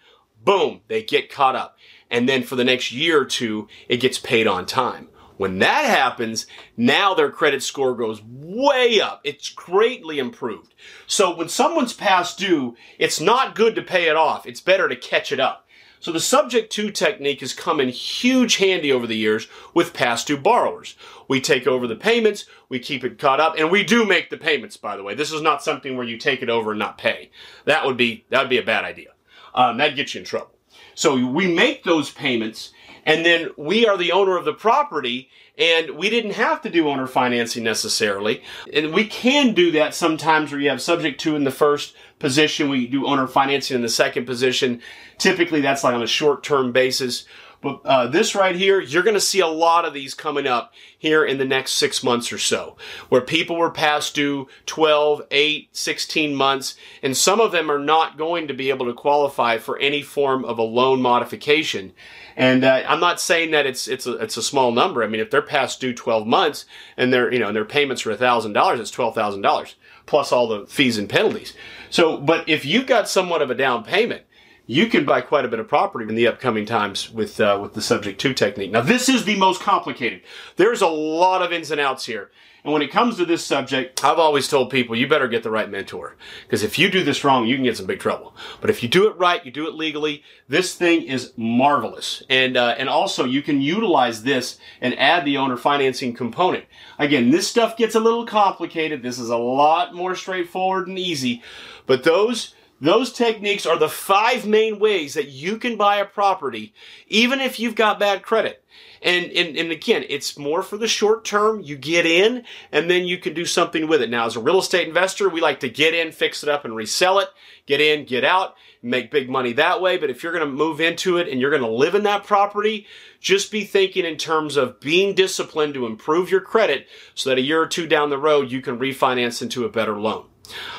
boom, 0.44 0.80
they 0.88 1.02
get 1.02 1.30
caught 1.30 1.56
up. 1.56 1.76
And 2.10 2.28
then 2.28 2.42
for 2.42 2.56
the 2.56 2.64
next 2.64 2.92
year 2.92 3.20
or 3.20 3.24
two, 3.24 3.68
it 3.88 3.96
gets 3.96 4.18
paid 4.18 4.46
on 4.46 4.66
time. 4.66 5.08
When 5.36 5.58
that 5.58 5.84
happens, 5.84 6.46
now 6.76 7.14
their 7.14 7.30
credit 7.30 7.62
score 7.62 7.96
goes 7.96 8.22
way 8.22 9.00
up. 9.00 9.20
It's 9.24 9.48
greatly 9.48 10.20
improved. 10.20 10.74
So 11.06 11.34
when 11.34 11.48
someone's 11.48 11.92
past 11.92 12.38
due, 12.38 12.76
it's 12.98 13.20
not 13.20 13.56
good 13.56 13.74
to 13.74 13.82
pay 13.82 14.08
it 14.08 14.14
off. 14.14 14.46
It's 14.46 14.60
better 14.60 14.88
to 14.88 14.94
catch 14.94 15.32
it 15.32 15.40
up. 15.40 15.63
So 16.04 16.12
the 16.12 16.20
subject 16.20 16.70
to 16.72 16.90
technique 16.90 17.40
has 17.40 17.54
come 17.54 17.80
in 17.80 17.88
huge 17.88 18.56
handy 18.56 18.92
over 18.92 19.06
the 19.06 19.16
years 19.16 19.48
with 19.72 19.94
past 19.94 20.26
due 20.26 20.36
borrowers. 20.36 20.96
We 21.28 21.40
take 21.40 21.66
over 21.66 21.86
the 21.86 21.96
payments, 21.96 22.44
we 22.68 22.78
keep 22.78 23.04
it 23.04 23.18
caught 23.18 23.40
up, 23.40 23.54
and 23.56 23.70
we 23.70 23.84
do 23.84 24.04
make 24.04 24.28
the 24.28 24.36
payments, 24.36 24.76
by 24.76 24.98
the 24.98 25.02
way. 25.02 25.14
This 25.14 25.32
is 25.32 25.40
not 25.40 25.62
something 25.62 25.96
where 25.96 26.04
you 26.04 26.18
take 26.18 26.42
it 26.42 26.50
over 26.50 26.72
and 26.72 26.78
not 26.78 26.98
pay. 26.98 27.30
That 27.64 27.86
would 27.86 27.96
be, 27.96 28.26
that 28.28 28.42
would 28.42 28.50
be 28.50 28.58
a 28.58 28.62
bad 28.62 28.84
idea. 28.84 29.12
Um, 29.54 29.78
that'd 29.78 29.96
get 29.96 30.12
you 30.12 30.18
in 30.18 30.26
trouble. 30.26 30.50
So 30.94 31.26
we 31.26 31.50
make 31.50 31.84
those 31.84 32.10
payments, 32.10 32.74
and 33.04 33.24
then 33.24 33.50
we 33.56 33.86
are 33.86 33.96
the 33.96 34.12
owner 34.12 34.36
of 34.36 34.44
the 34.44 34.52
property, 34.52 35.28
and 35.56 35.90
we 35.90 36.10
didn't 36.10 36.32
have 36.32 36.62
to 36.62 36.70
do 36.70 36.88
owner 36.88 37.06
financing 37.06 37.62
necessarily. 37.62 38.42
And 38.72 38.92
we 38.92 39.06
can 39.06 39.54
do 39.54 39.70
that 39.72 39.94
sometimes 39.94 40.50
where 40.50 40.60
you 40.60 40.70
have 40.70 40.82
subject 40.82 41.20
to 41.20 41.36
in 41.36 41.44
the 41.44 41.50
first 41.50 41.94
position, 42.18 42.68
we 42.68 42.86
do 42.86 43.06
owner 43.06 43.26
financing 43.26 43.74
in 43.76 43.82
the 43.82 43.88
second 43.88 44.24
position. 44.26 44.80
Typically, 45.18 45.60
that's 45.60 45.84
like 45.84 45.94
on 45.94 46.02
a 46.02 46.06
short 46.06 46.42
term 46.42 46.72
basis. 46.72 47.26
But 47.64 47.80
uh, 47.86 48.06
this 48.08 48.34
right 48.34 48.54
here, 48.54 48.78
you're 48.78 49.02
going 49.02 49.14
to 49.14 49.20
see 49.20 49.40
a 49.40 49.46
lot 49.46 49.86
of 49.86 49.94
these 49.94 50.12
coming 50.12 50.46
up 50.46 50.74
here 50.98 51.24
in 51.24 51.38
the 51.38 51.46
next 51.46 51.72
six 51.72 52.04
months 52.04 52.30
or 52.30 52.36
so, 52.36 52.76
where 53.08 53.22
people 53.22 53.56
were 53.56 53.70
past 53.70 54.14
due 54.14 54.48
12, 54.66 55.22
8, 55.30 55.68
16 55.74 56.34
months, 56.34 56.76
and 57.02 57.16
some 57.16 57.40
of 57.40 57.52
them 57.52 57.70
are 57.70 57.78
not 57.78 58.18
going 58.18 58.46
to 58.48 58.54
be 58.54 58.68
able 58.68 58.84
to 58.84 58.92
qualify 58.92 59.56
for 59.56 59.78
any 59.78 60.02
form 60.02 60.44
of 60.44 60.58
a 60.58 60.62
loan 60.62 61.00
modification. 61.00 61.94
And 62.36 62.64
uh, 62.64 62.82
I'm 62.86 63.00
not 63.00 63.18
saying 63.18 63.52
that 63.52 63.64
it's 63.64 63.88
it's 63.88 64.06
a 64.06 64.16
it's 64.18 64.36
a 64.36 64.42
small 64.42 64.70
number. 64.70 65.02
I 65.02 65.06
mean, 65.06 65.22
if 65.22 65.30
they're 65.30 65.40
past 65.40 65.80
due 65.80 65.94
12 65.94 66.26
months 66.26 66.66
and 66.98 67.14
their 67.14 67.32
you 67.32 67.38
know 67.38 67.46
and 67.46 67.56
their 67.56 67.64
payments 67.64 68.04
are 68.04 68.14
thousand 68.14 68.52
dollars, 68.52 68.78
it's 68.78 68.90
twelve 68.90 69.14
thousand 69.14 69.40
dollars 69.40 69.74
plus 70.06 70.32
all 70.32 70.48
the 70.48 70.66
fees 70.66 70.98
and 70.98 71.08
penalties. 71.08 71.54
So, 71.88 72.18
but 72.18 72.48
if 72.48 72.64
you've 72.64 72.86
got 72.86 73.08
somewhat 73.08 73.40
of 73.40 73.50
a 73.50 73.54
down 73.54 73.84
payment, 73.84 74.24
you 74.66 74.86
can 74.86 75.04
buy 75.04 75.20
quite 75.20 75.44
a 75.44 75.48
bit 75.48 75.58
of 75.58 75.68
property 75.68 76.08
in 76.08 76.14
the 76.14 76.26
upcoming 76.26 76.66
times 76.66 77.10
with 77.10 77.40
uh, 77.40 77.58
with 77.60 77.74
the 77.74 77.82
subject 77.82 78.20
to 78.22 78.32
technique. 78.32 78.70
Now, 78.70 78.80
this 78.80 79.08
is 79.08 79.24
the 79.24 79.36
most 79.36 79.60
complicated. 79.60 80.22
There's 80.56 80.82
a 80.82 80.88
lot 80.88 81.42
of 81.42 81.52
ins 81.52 81.70
and 81.70 81.80
outs 81.80 82.06
here. 82.06 82.30
And 82.64 82.72
when 82.72 82.80
it 82.80 82.90
comes 82.90 83.18
to 83.18 83.26
this 83.26 83.44
subject, 83.44 84.02
I've 84.02 84.18
always 84.18 84.48
told 84.48 84.70
people 84.70 84.96
you 84.96 85.06
better 85.06 85.28
get 85.28 85.42
the 85.42 85.50
right 85.50 85.70
mentor. 85.70 86.16
Because 86.44 86.62
if 86.62 86.78
you 86.78 86.90
do 86.90 87.04
this 87.04 87.22
wrong, 87.22 87.46
you 87.46 87.56
can 87.56 87.64
get 87.64 87.76
some 87.76 87.84
big 87.84 88.00
trouble. 88.00 88.34
But 88.62 88.70
if 88.70 88.82
you 88.82 88.88
do 88.88 89.06
it 89.06 89.18
right, 89.18 89.44
you 89.44 89.52
do 89.52 89.68
it 89.68 89.74
legally, 89.74 90.22
this 90.48 90.74
thing 90.74 91.02
is 91.02 91.34
marvelous. 91.36 92.22
And, 92.30 92.56
uh, 92.56 92.74
and 92.78 92.88
also 92.88 93.26
you 93.26 93.42
can 93.42 93.60
utilize 93.60 94.22
this 94.22 94.58
and 94.80 94.98
add 94.98 95.26
the 95.26 95.36
owner 95.36 95.58
financing 95.58 96.14
component. 96.14 96.64
Again, 96.98 97.30
this 97.30 97.46
stuff 97.46 97.76
gets 97.76 97.94
a 97.94 98.00
little 98.00 98.24
complicated. 98.24 99.02
This 99.02 99.18
is 99.18 99.28
a 99.28 99.36
lot 99.36 99.94
more 99.94 100.14
straightforward 100.14 100.88
and 100.88 100.98
easy. 100.98 101.42
But 101.84 102.04
those, 102.04 102.54
those 102.80 103.12
techniques 103.12 103.66
are 103.66 103.78
the 103.78 103.88
five 103.88 104.46
main 104.46 104.78
ways 104.78 105.14
that 105.14 105.28
you 105.28 105.58
can 105.58 105.76
buy 105.76 105.96
a 105.96 106.04
property, 106.04 106.74
even 107.08 107.40
if 107.40 107.58
you've 107.58 107.74
got 107.74 108.00
bad 108.00 108.22
credit. 108.22 108.64
And, 109.00 109.30
and, 109.32 109.56
and 109.56 109.70
again, 109.70 110.04
it's 110.08 110.38
more 110.38 110.62
for 110.62 110.78
the 110.78 110.88
short 110.88 111.24
term. 111.24 111.60
You 111.60 111.76
get 111.76 112.06
in 112.06 112.44
and 112.72 112.90
then 112.90 113.04
you 113.04 113.18
can 113.18 113.34
do 113.34 113.44
something 113.44 113.86
with 113.86 114.00
it. 114.00 114.10
Now, 114.10 114.26
as 114.26 114.34
a 114.34 114.40
real 114.40 114.58
estate 114.58 114.88
investor, 114.88 115.28
we 115.28 115.42
like 115.42 115.60
to 115.60 115.68
get 115.68 115.94
in, 115.94 116.10
fix 116.10 116.42
it 116.42 116.48
up 116.48 116.64
and 116.64 116.74
resell 116.74 117.18
it. 117.18 117.28
Get 117.66 117.82
in, 117.82 118.06
get 118.06 118.24
out, 118.24 118.54
make 118.82 119.10
big 119.10 119.28
money 119.28 119.52
that 119.52 119.82
way. 119.82 119.98
But 119.98 120.10
if 120.10 120.22
you're 120.22 120.32
going 120.32 120.46
to 120.48 120.50
move 120.50 120.80
into 120.80 121.18
it 121.18 121.28
and 121.28 121.40
you're 121.40 121.50
going 121.50 121.62
to 121.62 121.68
live 121.68 121.94
in 121.94 122.02
that 122.04 122.24
property, 122.24 122.86
just 123.20 123.52
be 123.52 123.64
thinking 123.64 124.06
in 124.06 124.16
terms 124.16 124.56
of 124.56 124.80
being 124.80 125.14
disciplined 125.14 125.74
to 125.74 125.86
improve 125.86 126.30
your 126.30 126.40
credit 126.40 126.88
so 127.14 127.28
that 127.28 127.38
a 127.38 127.42
year 127.42 127.60
or 127.60 127.66
two 127.66 127.86
down 127.86 128.10
the 128.10 128.18
road, 128.18 128.50
you 128.50 128.62
can 128.62 128.78
refinance 128.78 129.42
into 129.42 129.64
a 129.64 129.70
better 129.70 129.98
loan. 130.00 130.26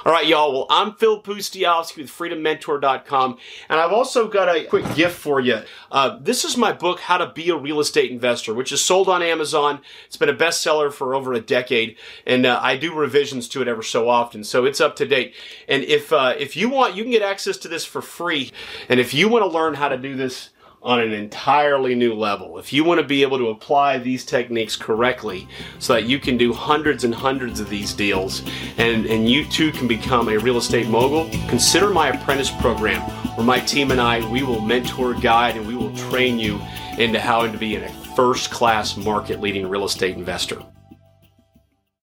All 0.06 0.12
right, 0.12 0.28
y'all. 0.28 0.54
Well, 0.54 0.68
I'm 0.70 0.94
Phil 0.94 1.22
Pustejovsky 1.22 1.98
with 1.98 2.12
freedommentor.com, 2.12 3.38
and 3.70 3.80
I've 3.80 3.92
also 3.92 4.28
got 4.28 4.56
a 4.56 4.64
quick 4.66 4.86
gift 4.94 5.18
for 5.18 5.40
you. 5.40 5.62
Uh, 5.92 6.18
this 6.22 6.46
is 6.46 6.56
my 6.56 6.72
book, 6.72 7.00
How 7.00 7.18
to 7.18 7.32
Be 7.32 7.50
a 7.50 7.56
Real 7.56 7.80
Estate 7.80 8.12
Investor, 8.12 8.54
which 8.54 8.72
is 8.72 8.82
sold 8.82 9.10
on 9.10 9.24
Amazon. 9.24 9.82
It's 10.06 10.18
been 10.18 10.30
a 10.30 10.36
bestseller 10.36 10.94
for 10.94 11.16
over 11.16 11.34
a 11.34 11.42
decade, 11.42 11.98
and 12.28 12.46
uh, 12.46 12.60
I 12.62 12.78
do 12.78 12.94
revisions 12.94 13.48
to 13.50 13.62
it 13.62 13.68
ever 13.68 13.82
so 13.82 14.08
often, 14.08 14.44
so 14.44 14.66
it's 14.66 14.80
up 14.80 14.96
to 14.98 15.06
date. 15.06 15.34
And 15.68 15.84
if 15.84 16.14
uh, 16.14 16.36
if 16.38 16.56
you 16.56 16.70
want, 16.70 16.96
you 16.96 17.04
can 17.04 17.12
get 17.12 17.24
access 17.24 17.58
to 17.58 17.68
this 17.68 17.86
for 17.86 18.02
free. 18.02 18.52
And 18.88 19.00
if 19.00 19.14
you 19.14 19.28
want 19.28 19.44
to 19.44 19.50
learn 19.50 19.74
how 19.74 19.90
to 19.90 19.98
do 19.98 20.16
this 20.16 20.50
on 20.86 21.00
an 21.00 21.14
entirely 21.14 21.96
new 21.96 22.14
level. 22.14 22.60
If 22.60 22.72
you 22.72 22.84
want 22.84 23.02
to 23.02 23.08
be 23.08 23.24
able 23.24 23.40
to 23.40 23.48
apply 23.48 23.98
these 23.98 24.24
techniques 24.24 24.76
correctly 24.76 25.48
so 25.80 25.94
that 25.94 26.04
you 26.04 26.20
can 26.20 26.38
do 26.38 26.54
hundreds 26.54 27.04
and 27.04 27.14
hundreds 27.14 27.60
of 27.60 27.70
these 27.70 27.92
deals 27.92 28.44
and, 28.78 29.08
and 29.08 29.28
you 29.28 29.46
too 29.46 29.72
can 29.72 29.88
become 29.88 30.30
a 30.30 30.38
real 30.38 30.58
estate 30.58 30.88
mogul, 30.88 31.28
consider 31.50 31.90
my 31.90 32.10
apprentice 32.10 32.52
program 32.52 33.02
where 33.36 33.46
my 33.46 33.60
team 33.60 33.90
and 33.90 34.00
I, 34.00 34.30
we 34.32 34.44
will 34.44 34.62
mentor, 34.62 35.16
guide, 35.16 35.58
and 35.58 35.68
we 35.68 35.76
will 35.76 35.94
train 35.96 36.38
you 36.38 36.62
into 37.00 37.20
how 37.20 37.52
to 37.52 37.58
be 37.58 37.78
a 37.78 37.90
first 38.16 38.52
class 38.52 38.96
market 38.96 39.42
leading 39.42 39.68
real 39.68 39.86
estate 39.86 40.16
investor. 40.16 40.62